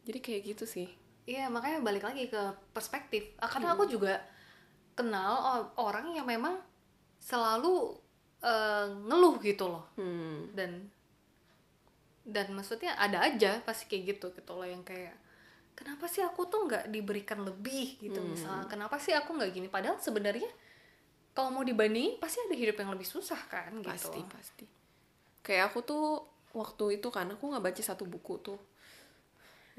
[0.05, 0.85] Jadi kayak gitu sih.
[1.25, 2.41] Iya makanya balik lagi ke
[2.73, 3.33] perspektif.
[3.41, 4.21] Ah, Karena aku juga
[4.93, 5.33] kenal
[5.77, 6.61] orang yang memang
[7.17, 7.97] selalu
[8.43, 9.85] eh, ngeluh gitu loh.
[9.95, 10.51] Hmm.
[10.53, 10.89] Dan
[12.29, 15.17] dan maksudnya ada aja pasti kayak gitu gitu loh yang kayak
[15.73, 19.97] kenapa sih aku tuh nggak diberikan lebih gitu misalnya kenapa sih aku nggak gini padahal
[19.97, 20.45] sebenarnya
[21.33, 23.87] kalau mau dibandingin pasti ada hidup yang lebih susah kan gitu.
[23.87, 24.65] Pasti pasti.
[25.39, 26.05] Kayak aku tuh
[26.51, 28.59] waktu itu kan aku nggak baca satu buku tuh.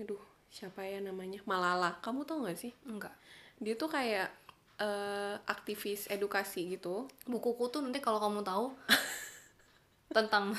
[0.01, 2.01] Aduh siapa ya namanya Malala.
[2.01, 2.73] Kamu tau gak sih?
[2.89, 3.13] Enggak.
[3.61, 4.40] Dia tuh kayak
[4.81, 7.05] eh, aktivis edukasi gitu.
[7.25, 8.73] bukuku tuh nanti kalau kamu tahu
[10.17, 10.57] tentang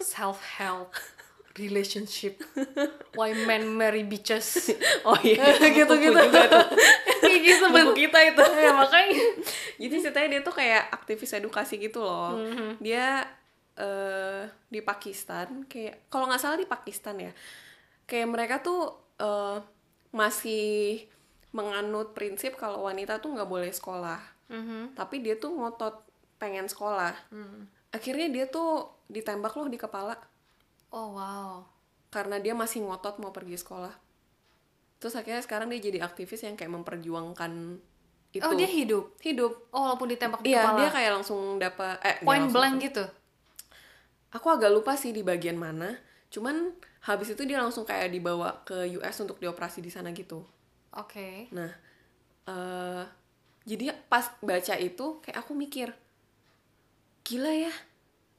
[0.00, 0.94] self help
[1.54, 2.38] relationship
[3.18, 4.70] why men marry bitches
[5.02, 6.14] Oh iya, gitu gitu
[7.18, 8.42] kayak gitu Buku kita itu.
[8.56, 9.10] ya makanya
[9.78, 12.34] Jadi ceritanya dia tuh kayak aktivis edukasi gitu loh.
[12.38, 12.78] Mhm.
[12.78, 13.26] Dia
[13.74, 17.32] eh, di Pakistan kayak kalau nggak salah di Pakistan ya.
[18.06, 19.58] Kayak mereka tuh eh,
[20.10, 21.06] masih
[21.52, 24.20] menganut prinsip kalau wanita tuh nggak boleh sekolah.
[24.52, 24.96] Mhm.
[24.96, 26.04] Tapi dia tuh ngotot
[26.38, 27.12] pengen sekolah.
[27.32, 27.66] Hmm.
[27.90, 30.14] Akhirnya dia tuh ditembak loh di kepala
[30.92, 31.64] oh wow
[32.08, 33.92] karena dia masih ngotot mau pergi sekolah.
[34.98, 37.52] Terus akhirnya sekarang dia jadi aktivis yang kayak memperjuangkan
[38.32, 38.44] itu.
[38.44, 39.52] oh dia hidup hidup.
[39.72, 43.04] oh walaupun ditembak di Iya, kepala dia kayak langsung dapat eh point blank gitu
[44.28, 45.96] Aku agak lupa sih di bagian mana.
[46.28, 46.76] Cuman
[47.08, 50.44] habis itu dia langsung kayak dibawa ke US untuk dioperasi di sana gitu.
[50.96, 51.52] Oke.
[51.52, 51.72] Nah,
[52.48, 53.04] eh
[53.68, 55.92] jadi pas baca itu kayak aku mikir,
[57.26, 57.72] gila ya,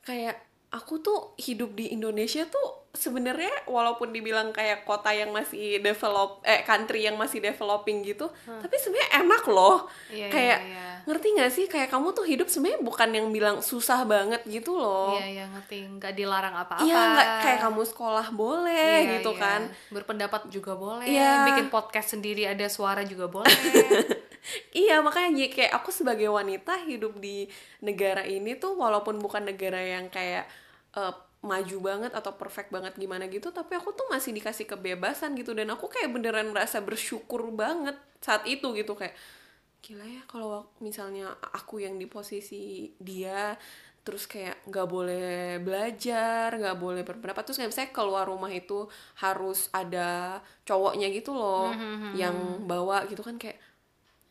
[0.06, 6.42] kayak aku tuh hidup di Indonesia tuh sebenarnya walaupun dibilang kayak kota yang masih develop,
[6.42, 9.86] eh country yang masih developing gitu, tapi sebenarnya enak loh.
[10.10, 10.86] Iya, kayak iya, iya.
[11.06, 15.14] ngerti nggak sih kayak kamu tuh hidup sebenarnya bukan yang bilang susah banget gitu loh.
[15.16, 17.06] iya iya ngerti nggak dilarang apa-apa Iya,
[17.40, 19.40] kayak kamu sekolah boleh Iya, gitu iya.
[19.40, 19.62] kan.
[19.90, 21.46] berpendapat juga boleh Iya.
[21.46, 23.54] bikin podcast sendiri ada suara juga boleh
[24.76, 27.48] Iya, makanya kayak aku sebagai wanita hidup di
[27.84, 30.46] negara ini tuh walaupun bukan negara yang kayak
[30.98, 35.52] eh, maju banget atau perfect banget gimana gitu, tapi aku tuh masih dikasih kebebasan gitu.
[35.56, 39.16] Dan aku kayak beneran merasa bersyukur banget saat itu gitu kayak
[39.80, 43.56] gila ya kalau misalnya aku yang di posisi dia
[44.04, 48.88] terus kayak nggak boleh belajar nggak boleh berpendapat terus nggak bisa keluar rumah itu
[49.24, 51.80] harus ada cowoknya gitu loh
[52.12, 52.36] yang
[52.68, 53.60] bawa gitu kan kayak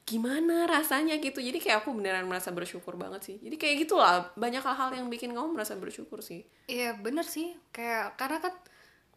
[0.09, 1.45] gimana rasanya gitu.
[1.45, 3.37] Jadi kayak aku beneran merasa bersyukur banget sih.
[3.45, 6.49] Jadi kayak gitulah banyak hal-hal yang bikin kamu merasa bersyukur sih.
[6.65, 7.53] Iya bener sih.
[7.69, 8.57] Kayak karena kan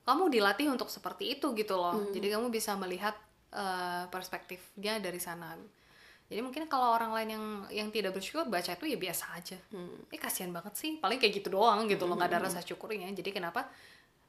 [0.03, 1.95] kamu dilatih untuk seperti itu gitu loh.
[1.95, 2.11] Hmm.
[2.11, 3.15] jadi kamu bisa melihat
[3.55, 5.55] eh, perspektifnya dari sana.
[6.27, 9.57] Jadi mungkin kalau orang lain yang yang tidak bersyukur baca itu ya biasa aja.
[9.71, 10.11] Hmm.
[10.11, 10.99] eh kasihan banget sih.
[10.99, 12.19] Paling kayak gitu doang gitu loh.
[12.19, 13.07] Nggak ada rasa syukurnya.
[13.15, 13.71] Jadi kenapa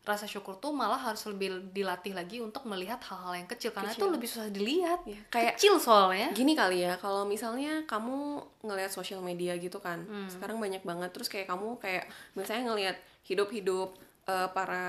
[0.03, 4.07] rasa syukur tuh malah harus lebih dilatih lagi untuk melihat hal-hal yang kecil karena itu
[4.09, 5.01] lebih susah dilihat.
[5.05, 6.29] Iya, kayak- kecil soalnya.
[6.33, 8.19] Gini kali ya kalau misalnya kamu
[8.63, 13.95] ngelihat sosial media gitu kan sekarang banyak banget terus kayak kamu kayak misalnya ngelihat hidup-hidup
[14.25, 14.85] eh, para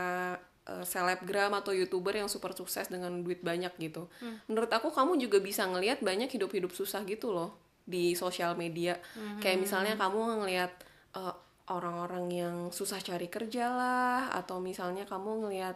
[0.63, 4.09] eh, selebgram atau youtuber yang super sukses dengan duit banyak gitu.
[4.47, 8.97] Menurut aku kamu juga bisa ngelihat banyak hidup-hidup susah gitu loh di sosial media.
[9.37, 10.71] Kayak misalnya kamu ngelihat
[11.13, 11.35] eh,
[11.71, 15.75] orang-orang yang susah cari kerja lah atau misalnya kamu ngelihat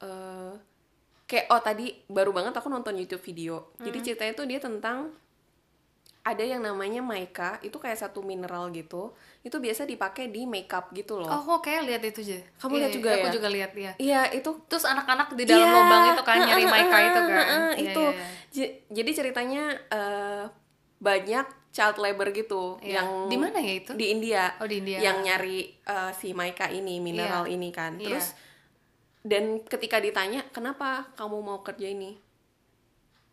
[0.00, 0.52] eh,
[1.26, 3.74] kayak oh tadi baru banget aku nonton YouTube video.
[3.76, 5.12] Jadi ceritanya tuh dia tentang
[6.26, 9.14] ada yang namanya mica itu kayak satu mineral gitu.
[9.46, 11.30] Itu biasa dipakai di makeup gitu loh.
[11.30, 12.38] Oh kok kayak lihat itu aja.
[12.58, 13.32] Kamu Iya, lihat juga aku ya?
[13.38, 16.98] juga lihat ya iya itu terus anak-anak di dalam Iya, lubang itu kan nyari Maika
[16.98, 17.46] itu kan?
[17.46, 18.02] Iya, itu.
[18.02, 18.26] iya, iya.
[18.50, 20.44] J- jadi ceritanya eh,
[20.96, 23.04] banyak child labor gitu Iya.
[23.04, 24.96] yang di mana ya itu di India Oh, di India.
[24.98, 27.52] yang nyari uh, si Maika ini mineral Iya.
[27.52, 28.06] ini kan Iya.
[28.08, 28.26] terus
[29.20, 32.16] dan ketika ditanya kenapa kamu mau kerja ini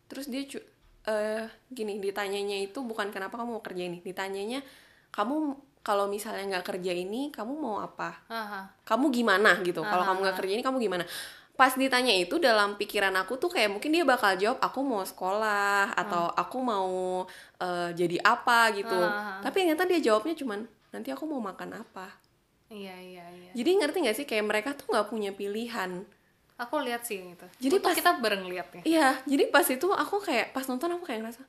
[0.04, 0.66] terus dia cu-
[1.04, 4.60] eh gini ditanyanya itu bukan kenapa kamu mau kerja ini ditanyanya
[5.08, 8.60] kamu kalau misalnya nggak kerja ini kamu mau apa Aha.
[8.82, 11.04] kamu gimana gitu kalau kamu nggak kerja ini kamu gimana
[11.54, 15.94] pas ditanya itu dalam pikiran aku tuh kayak mungkin dia bakal jawab aku mau sekolah
[15.94, 16.90] atau aku mau
[17.62, 18.98] eh, jadi apa gitu.
[18.98, 19.38] Ah.
[19.38, 22.10] tapi ternyata dia jawabnya cuman nanti aku mau makan apa.
[22.74, 23.50] Iya iya iya.
[23.54, 26.02] Jadi ngerti nggak sih kayak mereka tuh nggak punya pilihan.
[26.58, 27.46] Aku lihat sih yang itu.
[27.70, 28.82] Jadi Untung pas- kita bareng lihat ya.
[28.82, 31.42] Iya jadi pas itu aku kayak pas nonton aku kayak ngerasa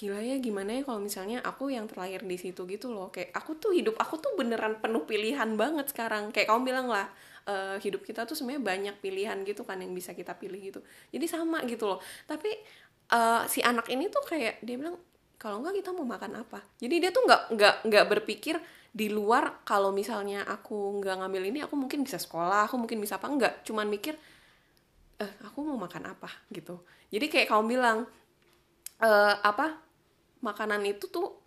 [0.00, 3.12] gila ya gimana ya kalau misalnya aku yang terlahir di situ gitu loh.
[3.12, 6.32] Kayak aku tuh hidup aku tuh beneran penuh pilihan banget sekarang.
[6.32, 7.12] Kayak kamu bilang lah
[7.46, 10.80] eh, hidup kita tuh sebenarnya banyak pilihan gitu kan yang bisa kita pilih gitu.
[11.12, 12.00] Jadi sama gitu loh.
[12.28, 12.50] Tapi
[13.12, 14.96] eh, si anak ini tuh kayak dia bilang
[15.40, 16.60] kalau enggak kita mau makan apa?
[16.76, 21.58] Jadi dia tuh nggak nggak nggak berpikir di luar kalau misalnya aku nggak ngambil ini
[21.62, 24.18] aku mungkin bisa sekolah aku mungkin bisa apa enggak cuman mikir
[25.20, 26.28] eh aku mau makan apa?
[26.52, 26.76] Gitu.
[27.08, 27.98] Jadi kayak kamu bilang
[29.00, 29.80] eh apa
[30.44, 31.40] makanan itu tuh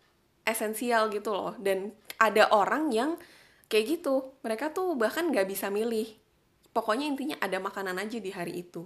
[0.46, 1.54] esensial gitu loh.
[1.58, 3.18] Dan ada orang yang
[3.74, 4.38] kayak gitu.
[4.40, 6.14] Mereka tuh bahkan nggak bisa milih.
[6.70, 8.86] Pokoknya intinya ada makanan aja di hari itu.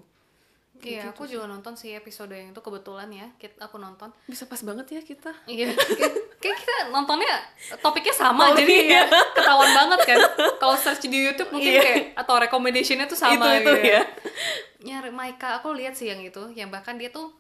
[0.78, 3.28] Iya gitu aku juga nonton sih episode yang itu kebetulan ya.
[3.36, 4.14] Kit- aku nonton.
[4.24, 5.34] Bisa pas banget ya kita.
[5.50, 5.74] Iya,
[6.38, 7.34] kayak kita nontonnya
[7.82, 9.02] topiknya sama, Oh, jadi iya.
[9.10, 10.18] ya ketahuan banget kan.
[10.56, 11.82] Kalau search di YouTube mungkin Iya.
[11.82, 13.74] kayak atau recommendationnya tuh sama itu itu gitu.
[13.90, 14.02] ya.
[14.86, 17.34] Nyari Maika, aku lihat sih yang itu, yang bahkan dia tuh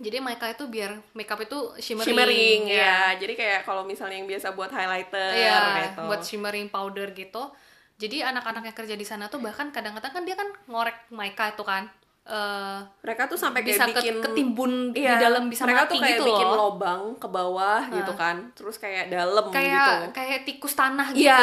[0.00, 2.80] jadi Maika itu biar makeup itu shimmering, shimmering ya.
[3.12, 7.52] ya jadi kayak kalau misalnya yang biasa buat highlighter Iya, gitu buat shimmering powder gitu.
[7.94, 11.60] Jadi anak-anak yang kerja di sana tuh bahkan kadang-kadang kan dia kan ngorek Maika itu
[11.62, 11.84] kan.
[12.22, 15.90] eh mereka tuh sampai bisa kayak bikin ke, ketimbun Iya, di dalam bisa mereka mati
[15.90, 16.56] tuh kayak gitu bikin loh.
[16.62, 21.24] lobang ke bawah gitu kan terus kayak dalam Kayak gitu kayak tikus tanah gitu.
[21.24, 21.40] iya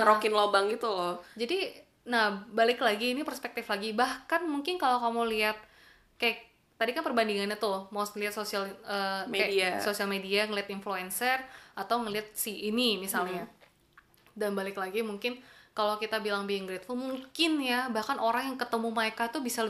[0.00, 3.90] ngerokin lobang gitu loh Jadi, nah balik lagi ini perspektif lagi.
[3.92, 5.58] Bahkan mungkin kalau kamu lihat
[6.16, 6.49] kayak
[6.80, 9.76] tadi kan perbandingannya tuh mau lihat sosial eh, Media.
[9.84, 11.44] sosial media ngeliat influencer
[11.76, 13.44] atau ngeliat si ini misalnya.
[13.44, 13.58] Hmm.
[14.32, 15.36] Dan balik lagi mungkin
[15.76, 19.68] kalau kita bilang being grateful mungkin ya bahkan orang yang ketemu Maika tuh bisa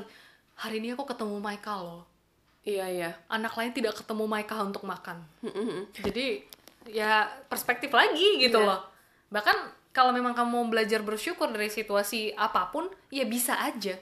[0.54, 2.06] hari ini aku ketemu Maika loh.
[2.62, 5.18] iya iya Anak lain tidak ketemu Maika untuk makan.
[5.98, 6.46] Jadi
[6.86, 8.68] ya perspektif lagi gitu Iya.
[8.70, 8.80] loh.
[9.28, 9.56] Bahkan
[9.90, 13.98] kalau memang kamu mau belajar bersyukur dari situasi apa pun, ya bisa aja.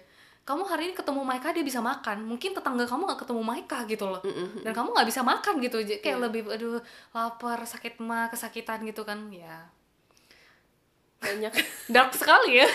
[0.48, 4.08] Kamu hari ini ketemu Maika dia bisa makan, mungkin tetangga kamu nggak ketemu Maika gitu
[4.08, 4.24] loh,
[4.64, 6.80] dan kamu nggak bisa makan gitu, kayak lebih aduh
[7.12, 9.68] lapar, sakit mah, kesakitan gitu kan, ya.
[11.20, 11.52] Banyak.
[11.92, 12.68] Dark sekali ya.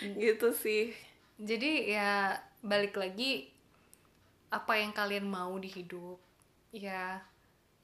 [0.00, 0.96] gitu sih.
[1.36, 2.32] Jadi ya
[2.64, 3.52] balik lagi
[4.48, 6.16] apa yang kalian mau di hidup,
[6.72, 7.20] ya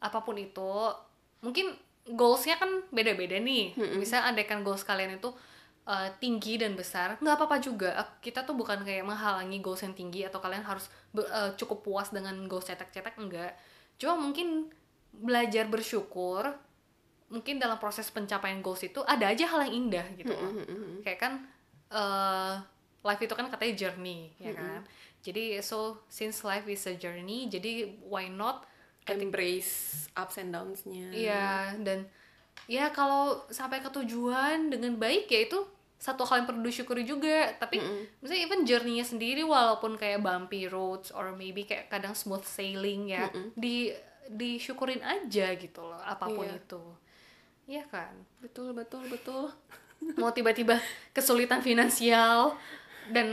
[0.00, 0.96] apa pun itu,
[1.44, 1.76] mungkin
[2.08, 3.76] goalsnya kan beda-beda nih.
[4.00, 5.28] Misalnya andaikan goals kalian itu
[5.90, 7.90] uh, tinggi dan besar, nggak apa-apa juga.
[7.98, 10.86] Ak- Kita tuh bukan kayak menghalangi goals yang tinggi atau kalian harus
[11.18, 13.58] uh, cukup puas dengan goals cetek-cetek enggak.
[13.98, 14.70] Cuma mungkin
[15.10, 16.46] belajar bersyukur
[17.26, 20.50] mungkin dalam proses pencapaian goals itu ada aja hal yang indah gitu loh.
[21.00, 21.32] Kayak kan
[21.88, 22.54] eh,
[23.00, 24.82] life itu kan katanya journey ya kan.
[25.20, 27.70] Jadi so since life is a journey, jadi
[28.02, 28.66] why not
[29.06, 29.72] embrace
[30.14, 31.48] ups and downs-nya Iya,
[31.80, 31.98] dan
[32.66, 35.58] ya kalau sampai ke tujuan dengan baik ya itu
[36.00, 37.52] satu hal yang perlu disyukuri juga.
[37.54, 37.76] Tapi
[38.18, 43.28] misalnya even journey-nya sendiri walaupun kayak bumpy roads or maybe kayak kadang smooth sailing ya,
[43.52, 43.92] di
[44.26, 46.56] disyukurin aja gitu loh apa pun Iya.
[46.56, 46.82] itu.
[47.68, 48.14] Iya kan?
[48.40, 49.52] betul betul betul
[50.16, 52.56] Mau tiba-tiba kesulitan finansial
[53.08, 53.28] dan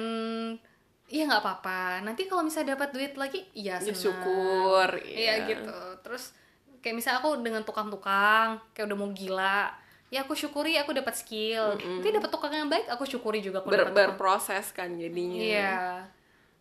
[1.08, 2.04] Iya nggak apa-apa.
[2.04, 3.96] Nanti kalau misalnya dapat duit lagi, ya Ya, senang.
[4.12, 5.48] syukur, Iya iya.
[5.48, 5.80] gitu.
[6.04, 6.36] Terus
[6.84, 9.72] kayak misalnya aku dengan tukang-tukang, kayak udah mau gila,
[10.08, 11.76] ya aku syukuri aku dapat skill.
[11.76, 15.76] Nanti dapat tukang yang baik, aku syukuri juga aku Ber- berproses kan jadinya Iya.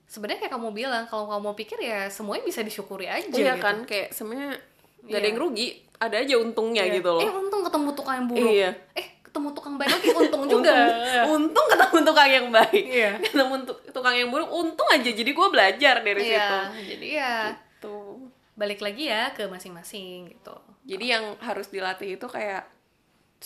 [0.05, 3.61] Sebenarnya kayak kamu bilang, kalau kamu pikir ya semuanya bisa disyukuri aja iya gitu.
[3.61, 4.55] kan kayak sebenarnya
[5.01, 5.29] gak ada Iya.
[5.29, 6.95] yang rugi ada aja untungnya Iya.
[6.95, 8.47] gitu loh Eh untung ketemu tukang yang buruk.
[8.49, 8.71] Iya.
[8.93, 10.73] Eh ketemu tukang baik lagi untung juga.
[10.73, 13.11] untung, untung ketemu tukang yang baik Iya.
[13.27, 16.87] ketemu tu- tukang yang buruk untung aja jadi gue belajar dari situ Iya.
[16.87, 17.33] Jadi ya
[17.77, 20.55] tuh balik lagi ya ke masing-masing gitu.
[20.83, 22.63] jadi yang harus dilatih itu kayak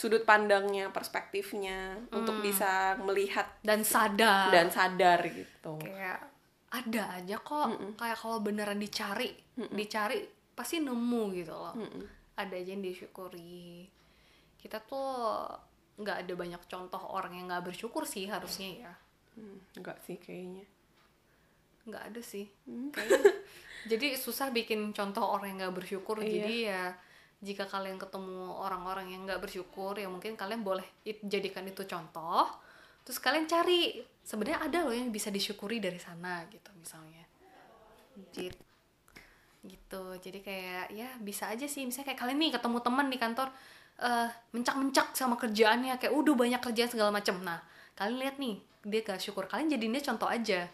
[0.01, 2.45] sudut pandangnya perspektifnya untuk Hmm.
[2.45, 4.49] bisa melihat Dan sadar.
[4.49, 5.77] dan sadar gitu.
[5.77, 6.25] Kayak
[6.73, 7.69] ada aja kok.
[7.95, 9.29] Kayak kalau beneran dicari
[9.71, 11.77] dicari pasti nemu gitu loh.
[12.33, 13.85] Ada aja yang disyukuri.
[14.57, 15.45] Kita tuh
[16.01, 18.93] nggak ada banyak contoh orang yang nggak bersyukur sih harusnya ya.
[19.37, 20.65] Hmm, enggak sih kayaknya.
[21.85, 22.49] Nggak ada sih.
[22.65, 23.33] Kayaknya.
[23.91, 26.21] Jadi susah bikin contoh orang yang nggak bersyukur.
[26.21, 26.29] Iya.
[26.31, 26.85] jadi ya
[27.41, 32.45] jika kalian ketemu orang-orang yang nggak bersyukur ya mungkin kalian boleh it- jadikan itu contoh.
[33.01, 33.97] Terus kalian cari.
[34.21, 37.25] Sebenarnya ada loh yang bisa disyukuri dari sana gitu misalnya.
[38.37, 38.61] Jit-
[39.65, 40.05] gitu.
[40.21, 41.89] Jadi kayak ya bisa aja sih.
[41.89, 43.49] Misalnya kayak kalian nih ketemu teman di kantor
[44.01, 45.97] eh mencak-mencak sama kerjaannya.
[45.97, 47.41] Kayak udah banyak kerjaan segala macem.
[47.41, 47.65] Nah
[47.97, 49.49] kalian lihat nih dia gak syukur.
[49.49, 50.69] Kalian jadiin dia contoh aja.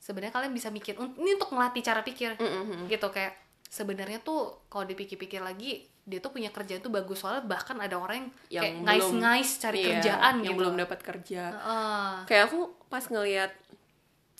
[0.00, 2.40] Sebenarnya kalian bisa mikir ini untuk melatih cara pikir.
[2.88, 3.36] Gitu kayak
[3.68, 8.32] sebenarnya tuh kalau dipikir-pikir lagi dia tuh punya kerjaan tuh bagus soalnya bahkan ada orang
[8.48, 11.42] yang, kayak belum- ngais-ngais cari iya, kerjaan yang gitu belum dapat kerja.
[11.52, 12.12] Heeh.
[12.24, 13.52] kayak aku pas ngelihat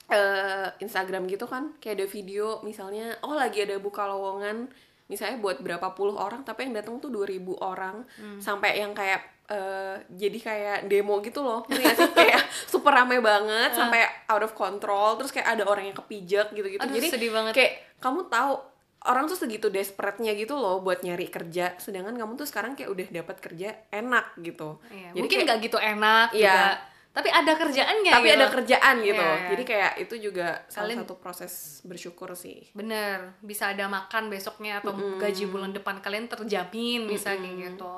[0.08, 4.72] eh, Instagram gitu kan kayak ada video misalnya oh lagi ada buka lowongan
[5.08, 8.04] misalnya buat berapa puluh orang tapi yang datang tuh 2000 orang.
[8.38, 11.80] Sampai yang kayak eh, jadi kayak demo gitu loh sih?
[12.12, 16.84] Kayak super rame banget sampai out of control terus kayak ada orang yang kepijak gitu-gitu.
[16.84, 17.52] Aduh, jadi sedih banget.
[17.56, 17.72] kayak
[18.04, 18.60] kamu tahu
[19.08, 23.06] orang tuh segitu desperate-nya gitu loh buat nyari kerja sedangkan kamu tuh sekarang kayak udah
[23.10, 26.52] dapat kerja enak gitu Iya, Jadi mungkin nggak gitu enak Iya.
[26.52, 26.70] juga
[27.08, 28.36] tapi ada kerjaannya tapi gitu.
[28.36, 29.48] ada kerjaan gitu Iya, iya.
[29.50, 31.52] jadi kayak itu juga salah Kalian- satu proses
[31.82, 37.74] bersyukur sih Bener, bisa ada makan besoknya atau gaji bulan depan kalian terjamin misalnya kayak
[37.74, 37.94] gitu.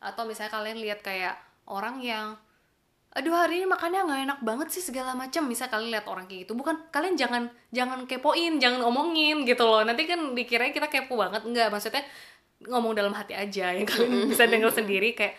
[0.00, 1.36] Atau misalnya kalian lihat kayak
[1.68, 2.34] orang yang
[3.10, 5.42] aduh hari ini makannya nggak enak banget sih segala macam.
[5.50, 6.52] Misal kalian lihat orang kayak gitu.
[6.54, 9.82] Bukan kalian jangan jangan kepoin jangan omongin gitu loh.
[9.82, 11.42] Nanti kan dikirain kita kepo banget.
[11.42, 12.06] Enggak maksudnya
[12.70, 13.74] ngomong dalam hati aja.
[13.74, 15.34] Yang kalian bisa dengar sendiri kayak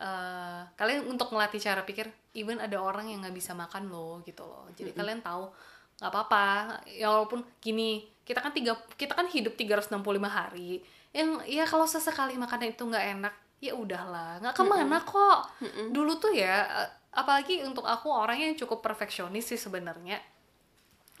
[0.00, 4.48] eh, kalian untuk melatih cara pikir even ada orang yang nggak bisa makan loh gitu
[4.48, 4.64] loh.
[4.72, 5.52] Jadi kalian tahu
[6.00, 6.80] nggak apa-apa.
[6.88, 10.00] Ya walaupun gini kita kan tiga kita kan hidup 365
[10.32, 10.80] hari.
[11.12, 15.62] Yang ya kalau sesekali makan itu nggak enak ya udahlah nggak ke mana kok.
[15.94, 20.18] Dulu tuh ya eh, apalagi untuk aku orangnya yang cukup perfeksionis sih sebenarnya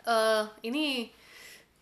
[0.02, 1.06] eh ini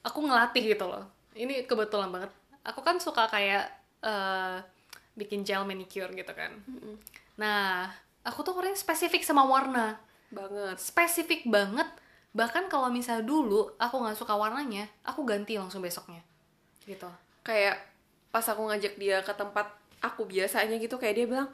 [0.04, 1.08] aku ngelatih gitu loh.
[1.32, 2.28] Ini kebetulan banget.
[2.68, 3.72] Aku kan suka kayak
[4.04, 4.60] eh
[5.16, 6.52] bikin gel manicure gitu kan.
[7.40, 7.88] Nah
[8.20, 9.96] aku tuh orangnya spesifik sama warna.
[10.28, 10.76] Banget.
[10.76, 11.88] Spesifik banget.
[12.36, 16.20] Bahkan kalau misal dulu aku nggak suka warnanya aku ganti langsung besoknya.
[16.84, 17.08] Gitu.
[17.40, 17.80] Kayak
[18.28, 21.48] pas aku ngajak dia ke tempat aku biasanya gitu kayak dia bilang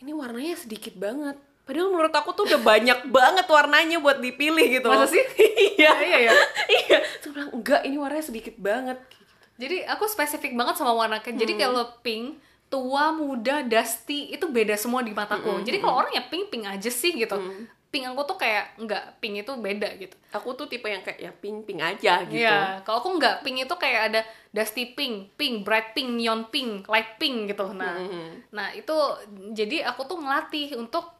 [0.00, 1.36] ini warnanya sedikit banget.
[1.68, 5.22] Padahal menurut aku tuh udah banyak banget warnanya buat dipilih gitu Masa sih?
[5.78, 5.92] iya.
[5.96, 6.34] Iya ya
[6.68, 6.98] iya.
[7.20, 8.98] Terus bilang enggak ini warnanya sedikit banget.
[9.60, 12.40] Jadi aku spesifik banget sama warna jadi kalau pink
[12.72, 15.60] tua muda dusty itu beda semua di mataku.
[15.60, 17.36] Jadi kalau orang ya pink pink aja sih gitu
[17.90, 20.14] pink aku tuh kayak enggak pink itu beda gitu.
[20.30, 22.38] Aku tuh tipe yang kayak ya pink pink aja gitu.
[22.38, 24.20] Iya, kalau aku nggak pink itu kayak ada
[24.54, 27.66] dusty pink, pink, bright pink, neon pink, light pink gitu.
[27.74, 27.98] Nah,
[28.54, 28.94] nah itu
[29.50, 31.10] jadi aku tuh ngelatih untuk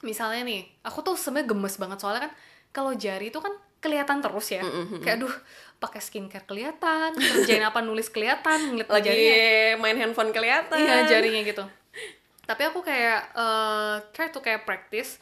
[0.00, 1.98] misalnya nih, aku tuh sebenarnya gemes banget.
[2.00, 2.32] Soalnya kan
[2.72, 4.62] kalau jari itu kan kelihatan terus ya,
[5.02, 5.34] kayak aduh
[5.82, 9.36] pakai skincare kelihatan, kerjain apa nulis kelihatan, ngeliat lagi jarinya,
[9.82, 10.78] main handphone kelihatan.
[10.78, 11.64] Iya jarinya gitu.
[12.46, 15.18] Tapi aku kayak eh, try to kayak practice,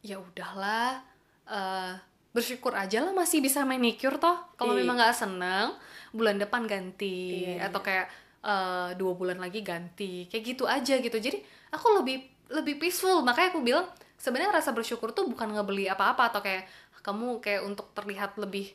[0.00, 1.02] ya udahlah.
[1.46, 1.98] eh,
[2.30, 4.38] bersyukur aja lah masih bisa manicure toh.
[4.54, 4.86] Kalau Iya.
[4.86, 5.74] memang nggak seneng
[6.14, 7.42] bulan depan ganti.
[7.42, 8.06] Iya, atau kayak
[8.40, 10.30] eh, dua bulan lagi ganti.
[10.30, 11.18] Kayak gitu aja gitu.
[11.18, 13.18] Jadi aku lebih lebih peaceful.
[13.20, 13.82] Makanya aku bilang
[14.14, 16.70] sebenarnya rasa bersyukur tuh bukan ngebeli apa-apa atau kayak
[17.02, 18.70] kamu kayak untuk terlihat lebih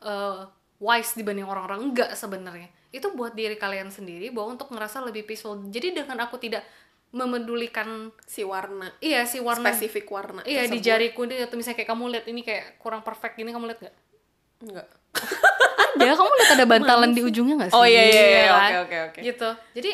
[0.00, 0.40] eh,
[0.78, 1.90] wise dibanding orang-orang.
[1.90, 2.70] Enggak sebenarnya.
[2.90, 5.58] Itu buat diri kalian sendiri bahwa untuk ngerasa lebih peaceful.
[5.66, 6.62] Jadi dengan aku tidak
[7.10, 10.86] memedulikan si warna iya si warna spesifik warna Iya di tersebut.
[10.86, 13.96] jariku ini atau misalnya kayak kamu lihat ini kayak kurang perfect gini kamu lihat nggak?
[14.62, 14.88] enggak
[15.90, 17.76] Ada, kamu lihat ada bantalan di ujungnya nggak sih?
[17.76, 18.42] Oh, iya, iya, iya.
[18.46, 18.54] kan?
[18.54, 19.20] Oke, oke, oke.
[19.26, 19.48] Gitu.
[19.74, 19.90] Jadi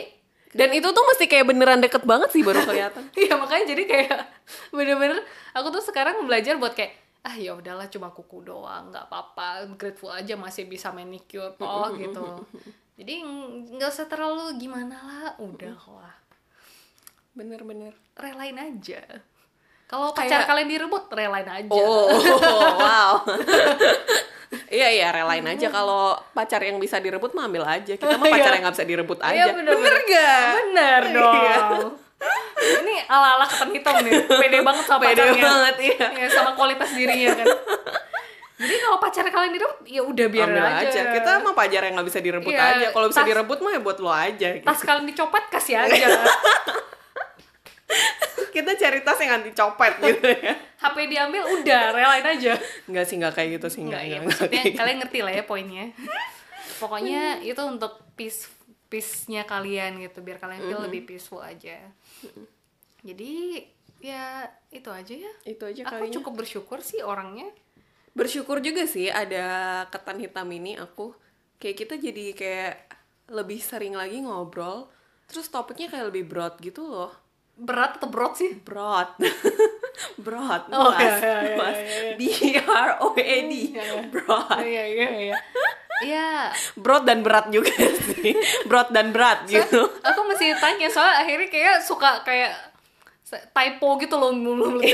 [0.52, 4.18] dan itu tuh mesti kayak beneran deket banget sih baru kelihatan iya makanya jadi kayak
[4.76, 5.20] bener-bener
[5.52, 10.08] aku tuh sekarang belajar buat kayak ah ya udahlah cuma kuku doang nggak apa-apa grateful
[10.08, 12.40] aja masih bisa manicure toh gitu
[12.94, 16.14] jadi ng- nggak usah terlalu gimana lah udah lah
[17.36, 19.00] bener-bener relain aja
[19.86, 22.10] kalau Kayak- pacar kalian direbut relain aja Oh,
[22.80, 23.22] wow.
[24.72, 27.94] iya iya relain aja kalau pacar yang bisa direbut mah ambil aja.
[27.94, 28.52] Kita mah pacar Iya.
[28.52, 29.30] yang nggak bisa direbut aja.
[29.32, 29.96] Iya, bener, bener.
[30.04, 30.42] gak?
[30.56, 31.34] Bener dong.
[31.36, 31.58] Iya.
[32.80, 34.12] Ini ala-ala ketan hitam nih.
[34.24, 35.42] Pede banget sama Pede pacarnya.
[35.44, 36.06] banget, iya.
[36.16, 37.46] Ya, sama kualitas dirinya kan.
[38.56, 40.86] Jadi kalau pacar kalian direbut, ya udah biar Ambil aja.
[40.88, 41.00] aja.
[41.12, 42.86] Kita mah pacar yang nggak bisa direbut Iya, aja.
[42.88, 44.48] Kalau bisa direbut mah ya buat lo aja.
[44.52, 44.64] Gitu.
[44.64, 46.06] tas kalian dicopet kasih aja.
[48.50, 50.54] Kita cari tas yang anti copet gitu ya.
[50.76, 52.56] HP diambil udah relain aja.
[52.88, 54.78] Enggak sih nggak kayak gitu sih Enggak ya, maksudnya kayak gitu.
[54.80, 55.84] kalian ngerti lah ya poinnya.
[56.76, 58.48] Pokoknya itu untuk peace
[58.86, 61.76] peace-nya kalian gitu biar kalian feel lebih peaceful aja.
[63.02, 63.60] Jadi
[64.00, 65.32] ya itu aja ya.
[65.44, 66.14] Itu aja Aku kalinya.
[66.20, 67.48] cukup bersyukur sih orangnya.
[68.16, 69.44] bersyukur juga sih ada
[69.92, 71.12] ketan hitam ini aku
[71.60, 72.74] kayak kita jadi kayak
[73.28, 74.88] lebih sering lagi ngobrol
[75.28, 77.12] terus topiknya kayak lebih broad gitu loh
[77.56, 78.52] berat atau broad sih?
[78.60, 79.16] Broad
[80.26, 81.00] broad Oh, mas.
[81.00, 81.76] iya, iya, iya, mas.
[81.76, 82.12] iya, iya.
[82.16, 82.22] b
[82.68, 83.52] r o e d.
[83.72, 84.02] Iya, iya.
[84.12, 85.36] broad iya iya iya.
[85.96, 86.30] Iya.
[86.76, 87.72] Broad dan berat juga
[88.12, 88.36] sih.
[88.68, 89.88] Broad dan berat gitu.
[90.04, 92.52] aku masih tanya soalnya akhirnya kayak suka kayak
[93.26, 94.84] typo gitu loh mulut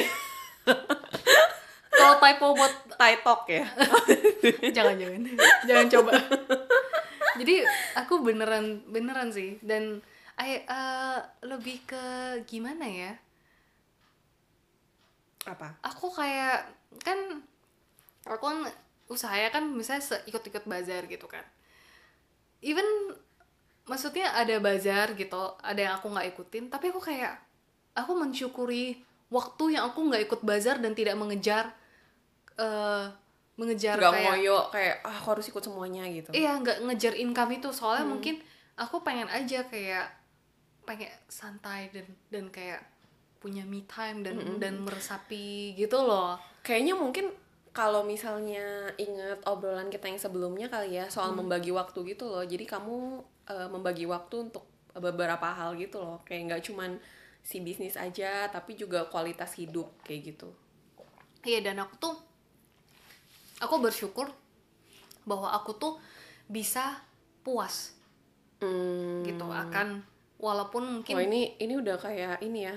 [1.93, 3.67] kalau typo buat Thai talk ya.
[4.77, 5.23] Jangan jangan.
[5.69, 6.13] Jangan coba.
[7.37, 7.55] Jadi
[7.95, 9.59] aku beneran beneran sih.
[9.61, 10.01] Dan
[10.43, 12.05] I, eh, lebih ke
[12.47, 13.13] gimana ya?
[15.47, 15.79] Apa?
[15.83, 16.67] Aku kayak
[17.03, 17.19] kan
[18.27, 18.59] aku kan
[19.11, 21.43] usahanya kan misalnya ikut-ikut bazar gitu kan.
[22.63, 22.87] Even
[23.87, 27.35] maksudnya ada bazar gitu ada yang aku nggak ikutin tapi aku kayak
[27.99, 31.75] aku mensyukuri waktu yang aku nggak ikut bazar dan tidak mengejar
[32.55, 33.11] eh
[33.59, 36.31] mengejar nggak kayak ngoyo kayak ah aku harus ikut semuanya gitu.
[36.33, 37.69] Iya nggak ngejar income itu.
[37.75, 38.41] Soalnya mungkin
[38.79, 40.22] aku pengen aja kayak
[40.83, 42.83] pengen santai dan dan kayak
[43.43, 46.39] punya me time dan dan meresapi gitu loh.
[46.63, 47.27] Kayaknya mungkin
[47.75, 52.47] kalau misalnya inget obrolan kita yang sebelumnya kali ya soal membagi waktu gitu loh.
[52.47, 54.63] Jadi kamu eh, membagi waktu untuk
[54.95, 56.23] beberapa hal gitu loh.
[56.23, 56.91] Kayak nggak cuman
[57.43, 60.55] si bisnis aja tapi juga kualitas hidup kayak gitu.
[61.43, 62.15] Iya dan aku tuh
[63.59, 64.31] aku bersyukur
[65.27, 65.99] bahwa aku tuh
[66.47, 67.03] bisa
[67.43, 67.99] puas
[68.63, 69.27] hmm.
[69.27, 70.07] gitu akan
[70.43, 72.75] walaupun mungkin Wah ini ini udah kayak ini ya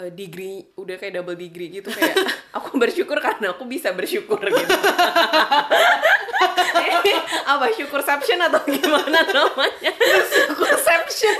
[0.00, 2.16] eh, degree udah kayak double degree gitu kayak
[2.56, 4.74] aku bersyukur karena aku bisa bersyukur gitu.
[6.72, 7.12] Ini
[7.52, 9.92] apa syukurception atau gimana namanya?
[10.56, 11.36] perception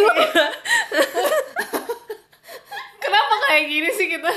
[3.03, 4.31] kenapa kayak gini sih kita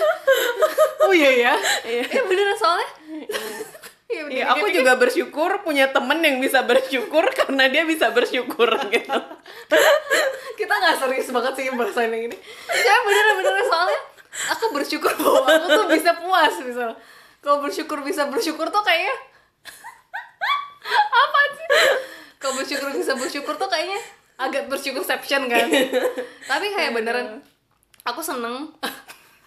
[1.06, 1.54] oh iya ya
[1.86, 2.04] Iya.
[2.10, 2.90] iya beneran soalnya
[4.30, 4.50] iya.
[4.50, 9.20] Iya, aku juga bersyukur punya temen yang bisa bersyukur karena dia bisa bersyukur gitu.
[10.56, 12.38] kita nggak serius banget sih bahasan yang ini.
[12.72, 14.00] Ya beneran beneran soalnya
[14.56, 16.92] aku bersyukur bahwa aku tuh bisa puas misal
[17.44, 19.16] kalau bersyukur bisa bersyukur tuh kayaknya
[21.14, 21.68] apa sih?
[22.42, 24.02] Kalau bersyukur bisa bersyukur tuh kayaknya
[24.38, 25.66] agak bersyukurception kan?
[26.46, 27.42] Tapi kayak beneran
[28.06, 28.74] aku seneng.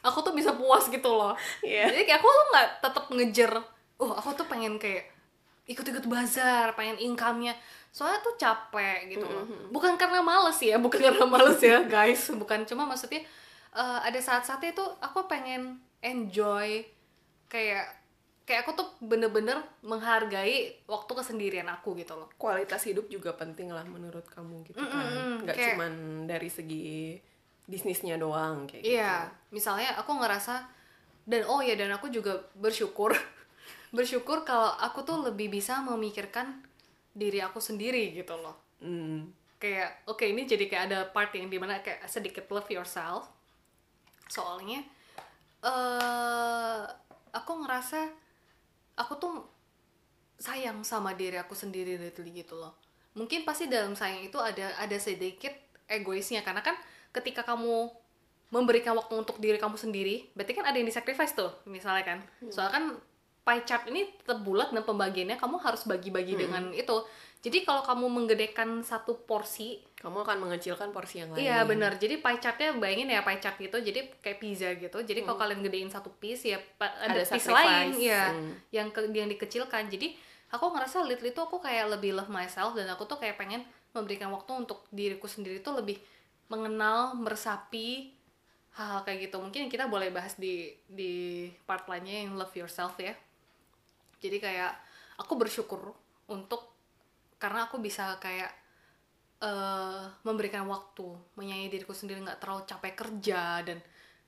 [0.02, 1.34] Aku tuh bisa puas gitu loh.
[1.62, 1.90] Iya.
[1.90, 3.52] jadi kayak aku tuh nggak tetap ngejar
[3.98, 5.06] oh aku tuh pengen kayak
[5.68, 7.52] ikut-ikut bazar pengen income-nya.
[7.90, 9.44] Soalnya tuh capek gitu loh.
[9.68, 12.30] Bukan karena males ya bukan karena males ya guys.
[12.32, 13.20] Bukan cuma maksudnya
[13.74, 16.86] eh, ada saat-saatnya tuh aku pengen enjoy
[17.48, 17.84] kayak
[18.44, 22.32] kayak aku tuh bener-bener menghargai waktu kesendirian aku gitu loh.
[22.40, 25.04] Kualitas hidup juga penting lah menurut kamu gitu kan.
[25.04, 25.92] Mm-mm, Nggak kayak- cuman
[26.24, 27.20] dari segi
[27.68, 28.96] bisnisnya doang kayak gitu.
[28.96, 30.64] Iya, misalnya aku ngerasa
[31.28, 33.12] dan oh ya dan aku juga bersyukur
[33.90, 36.60] bersyukur kalau aku tuh lebih bisa memikirkan
[37.16, 38.56] diri aku sendiri gitu loh.
[38.78, 39.32] Hmm.
[39.58, 43.26] Kayak oke ini jadi kayak ada part yang di mana kayak sedikit love yourself.
[44.30, 44.84] Soalnya
[45.64, 46.82] eh
[47.34, 48.06] aku ngerasa
[48.94, 49.34] aku tuh
[50.38, 52.78] sayang sama diri aku sendiri lately gitu loh.
[53.18, 55.50] Mungkin pasti dalam sayang itu ada ada sedikit
[55.90, 56.78] egoisnya karena kan
[57.10, 57.90] ketika kamu
[58.48, 62.18] memberikan waktu untuk diri kamu sendiri, berarti kan ada yang disacrifice tuh, misalnya kan.
[62.48, 62.84] Soalnya kan
[63.48, 67.00] pie chart ini tetap bulat dan pembagiannya kamu harus bagi-bagi dengan itu.
[67.38, 71.40] Jadi kalau kamu menggedekan satu porsi, Kamu akan mengecilkan porsi yang lain.
[71.40, 71.96] Iya benar.
[71.96, 73.78] Jadi pie chartnya bayangin ya pie chart gitu.
[73.78, 74.98] Jadi kayak pizza gitu.
[75.00, 77.54] Jadi kalau kalian gedein satu piece ya ada, Ada piece sacrifice.
[77.54, 78.52] lain ya Hmm.
[78.68, 79.86] yang ke, yang dikecilkan.
[79.86, 80.18] Jadi
[80.50, 84.28] aku ngerasa lately tuh aku kayak lebih love myself dan aku tuh kayak pengen memberikan
[84.28, 85.96] waktu untuk diriku sendiri tuh lebih
[86.46, 88.12] mengenal, meresapi
[88.74, 89.38] hal-hal kayak gitu.
[89.38, 91.12] Mungkin kita boleh bahas di di
[91.66, 93.14] part lainnya yang love yourself ya.
[94.18, 94.72] Jadi kayak
[95.18, 95.94] aku bersyukur
[96.28, 96.74] untuk
[97.38, 98.50] karena aku bisa kayak
[99.42, 101.06] eh, memberikan waktu
[101.38, 103.78] menyayangi diriku sendiri nggak terlalu capek kerja dan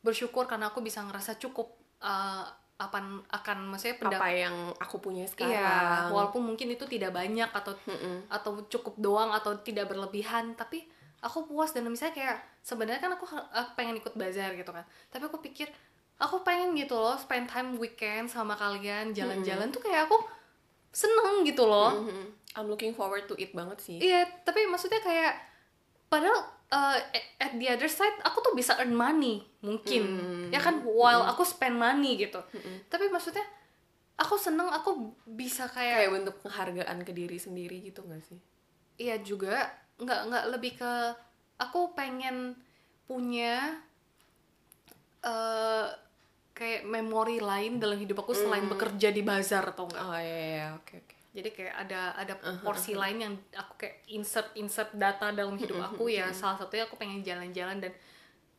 [0.00, 2.46] bersyukur karena aku bisa ngerasa cukup eh,
[2.80, 5.52] akan akan maksudnya apa pendapat yang aku punya sekarang.
[5.52, 8.24] iya walaupun mungkin itu tidak banyak atau Mm-mm.
[8.32, 10.88] atau cukup doang atau tidak berlebihan tapi
[11.20, 15.28] aku puas dan misalnya kayak sebenarnya kan aku, aku pengen ikut bazar gitu kan tapi
[15.28, 15.68] aku pikir
[16.20, 20.20] aku pengen gitu loh spend time weekend sama kalian jalan-jalan tuh kayak aku
[20.90, 22.24] seneng gitu loh Mhm.
[22.50, 23.96] I'm looking forward to it banget sih.
[23.96, 25.38] Iya, tapi maksudnya kayak
[26.06, 26.34] padahal
[26.68, 26.98] uh,
[27.38, 30.46] at the other side aku tuh bisa earn money mungkin Hmm.
[30.50, 32.42] ya kan while aku spend money gitu.
[32.86, 33.46] Tapi maksudnya
[34.14, 34.90] aku seneng aku
[35.24, 38.36] bisa kayak Kayak bentuk penghargaan ke diri sendiri gitu gak sih?
[38.98, 40.92] iya juga nggak nggak lebih ke
[41.56, 42.52] aku pengen
[43.06, 43.78] punya
[45.22, 45.86] eh
[46.60, 50.66] kayak memori lain dalam hidup aku selain bekerja di bazar atau enggak oh iya iya
[50.76, 51.14] oke oke.
[51.30, 56.10] Jadi kayak ada ada porsi lain yang aku kayak insert insert data dalam hidup aku
[56.10, 56.26] ya.
[56.34, 57.94] salah satunya aku pengen jalan-jalan dan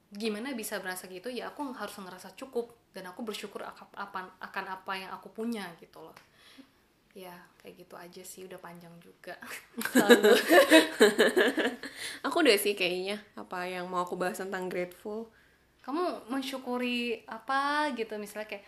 [0.08, 4.66] gimana bisa berasa gitu ya aku harus ngerasa cukup dan aku bersyukur akan apa akan
[4.72, 6.16] apa yang aku punya gitu loh.
[7.12, 9.36] Ya kayak gitu aja sih udah panjang juga.
[12.26, 15.28] Aku udah sih kayaknya apa yang mau aku bahas tentang grateful
[15.82, 18.18] kamu mensyukuri apa gitu?
[18.18, 18.66] Misalnya kayak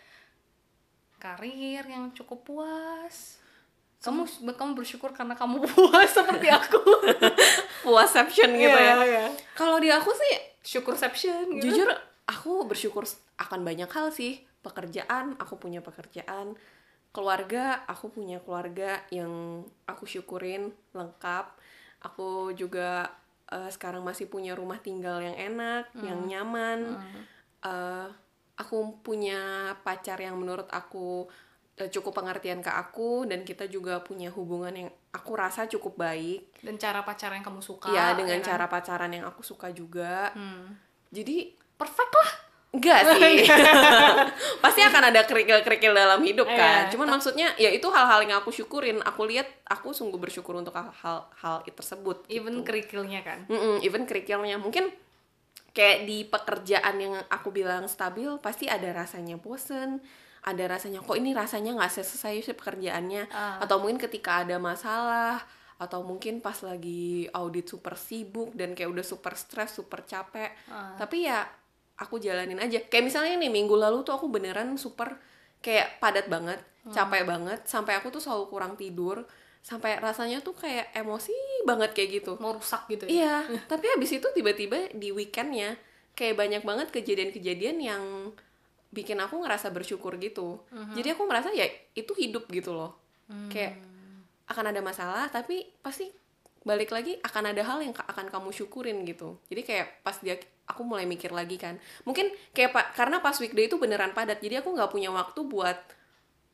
[1.18, 3.38] karir yang cukup puas.
[4.04, 6.82] Kamu kamu bersyukur karena kamu puas seperti aku.
[7.84, 8.94] Puasception gitu Iya, ya.
[9.04, 9.24] Iya.
[9.56, 11.72] kalau di aku sih syukurception gitu.
[11.72, 11.88] Jujur
[12.28, 13.04] aku bersyukur
[13.40, 14.44] akan banyak hal sih.
[14.60, 16.56] Pekerjaan aku punya pekerjaan.
[17.14, 21.46] Keluarga aku punya keluarga yang aku syukurin lengkap.
[22.04, 23.08] Aku juga
[23.54, 26.98] eh, sekarang masih punya rumah tinggal yang enak yang nyaman.
[27.62, 28.08] Eh,
[28.58, 31.30] aku punya pacar yang menurut aku
[31.78, 36.50] eh, cukup pengertian ke aku dan kita juga punya hubungan yang aku rasa cukup baik.
[36.66, 38.46] Dan cara pacaran yang kamu suka ya dengan kan?
[38.54, 40.34] cara pacaran yang aku suka juga.
[40.34, 40.74] Hmm.
[41.14, 43.46] jadi perfect lah Enggak sih.
[44.64, 46.86] Pasti akan ada kerikil-kerikil dalam hidup kan.
[46.86, 46.90] Iya.
[46.90, 48.98] Cuman maksudnya ya itu hal-hal yang aku syukurin.
[49.00, 52.26] Aku lihat aku sungguh bersyukur untuk hal-hal hal tersebut.
[52.26, 54.90] even kerikilnya kan Mm-mm, even kerikilnya mungkin
[55.70, 59.98] kayak di pekerjaan yang aku bilang stabil pasti ada rasanya bosen
[60.40, 63.58] ada rasanya kok ini rasanya nggak selesai sih pekerjaannya Ah.
[63.58, 65.42] atau mungkin ketika ada masalah
[65.74, 70.94] atau mungkin pas lagi audit super sibuk dan kayak udah super stres super capek Ah.
[70.94, 71.42] tapi ya
[71.96, 75.14] aku jalanin aja kayak misalnya nih minggu lalu tuh aku beneran super
[75.58, 79.24] kayak padat banget capek banget sampai aku tuh selalu kurang tidur
[79.60, 81.32] sampai rasanya tuh kayak emosi
[81.62, 83.34] banget kayak gitu mau rusak gitu ya Iya,
[83.70, 85.80] tapi habis itu tiba-tiba di weekendnya
[86.12, 88.02] kayak banyak banget kejadian-kejadian yang
[88.90, 90.62] bikin aku ngerasa bersyukur gitu.
[90.92, 92.94] Jadi aku merasa ya itu hidup gitu loh.
[93.48, 93.80] Kayak
[94.46, 96.12] akan ada masalah, tapi pasti
[96.62, 99.40] balik lagi akan ada hal yang ka- akan kamu syukurin gitu.
[99.48, 101.76] Jadi kayak pas dia aku mulai mikir lagi kan.
[102.08, 105.78] Mungkin kayak pak karena pas weekday itu beneran padat, jadi aku nggak punya waktu buat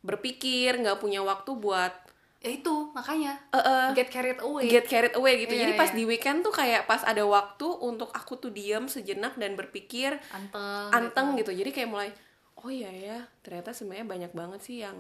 [0.01, 5.13] berpikir, nggak punya waktu buat ya itu makanya eh, eh, get carried away get carried
[5.13, 5.53] away gitu.
[5.53, 5.97] Iya, Jadi pas iya.
[6.01, 10.89] di weekend tuh kayak pas ada waktu untuk aku tuh diam sejenak dan berpikir anteng
[10.89, 11.53] anteng gitu.
[11.53, 12.09] Jadi kayak mulai
[12.65, 14.97] oh iya ya, ternyata sebenarnya banyak banget sih yang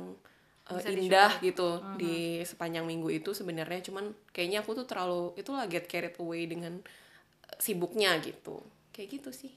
[0.69, 5.89] uh, indah gitu di sepanjang minggu itu sebenarnya cuman kayaknya aku tuh terlalu itulah get
[5.89, 8.61] carried away dengan uh, sibuknya gitu.
[9.01, 9.53] Kayak gitu sih.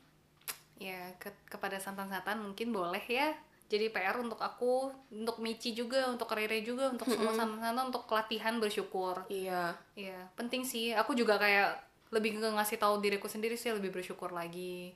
[0.73, 3.35] ya ke- kepada santan-santan mungkin boleh ya
[3.67, 8.55] jadi PR untuk aku untuk Michi juga untuk Rere juga untuk semua santan-santan untuk latihan
[8.57, 9.75] bersyukur Iya.
[9.93, 10.91] Iya, penting sih.
[10.91, 11.75] Aku juga kayak
[12.14, 14.93] lebih ke ngasih tahu diriku sendiri sih lebih bersyukur lagi.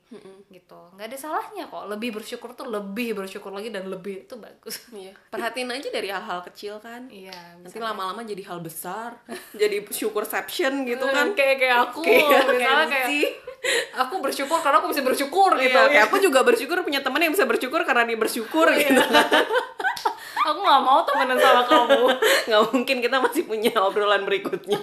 [0.48, 0.80] Gitu.
[0.94, 1.90] nggak ada salahnya kok.
[1.90, 4.86] Lebih bersyukur tuh lebih bersyukur lagi dan lebih itu bagus.
[4.94, 5.12] Iya.
[5.34, 7.10] Perhatiin aja dari hal-hal kecil kan.
[7.10, 9.18] Iya, Nanti lama-lama jadi hal besar,
[9.60, 11.34] jadi syukurception gitu kan.
[11.34, 13.08] kayak kayak aku Kayak misalnya kayak
[13.98, 15.74] aku bersyukur karena aku bisa bersyukur gitu.
[15.74, 19.02] Iya, kayak aku juga bersyukur punya teman yang bisa bersyukur karena dia bersyukur gitu.
[20.48, 22.02] aku nggak mau temenan sama kamu.
[22.48, 24.80] Nggak mungkin kita masih punya obrolan berikutnya.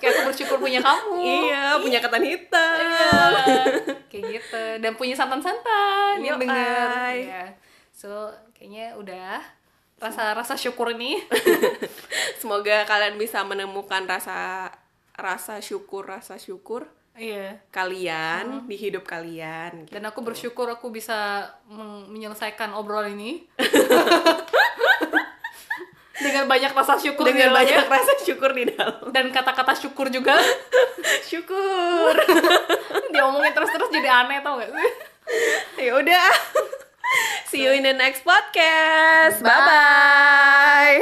[0.00, 1.20] Kayak aku bersyukur punya kamu.
[1.20, 2.76] iya, punya ketan hitam.
[2.80, 3.12] Iya.
[4.10, 7.30] kayak gitu dan punya santan-santan yang denger ay.
[7.30, 7.44] Iya.
[7.94, 9.38] so kayaknya udah
[10.00, 11.20] rasa rasa syukur ini
[12.40, 14.72] Semoga kalian bisa menemukan rasa
[15.12, 16.88] rasa syukur, rasa syukur
[17.20, 19.84] iya kalian di hidup kalian.
[19.84, 19.92] gitu.
[19.92, 21.52] dan aku bersyukur aku bisa
[22.08, 23.44] menyelesaikan obrolan ini
[26.20, 29.08] dengan banyak rasa syukur Dengan banyak rasa syukur di dalam.
[29.08, 30.36] dan kata-kata syukur juga
[31.30, 32.14] Syukur.
[33.12, 34.90] diomongin terus-terus jadi aneh tau gak sih
[35.86, 36.28] ya udah.
[37.46, 39.40] See you in the next podcast.
[39.40, 40.96] Bye bye.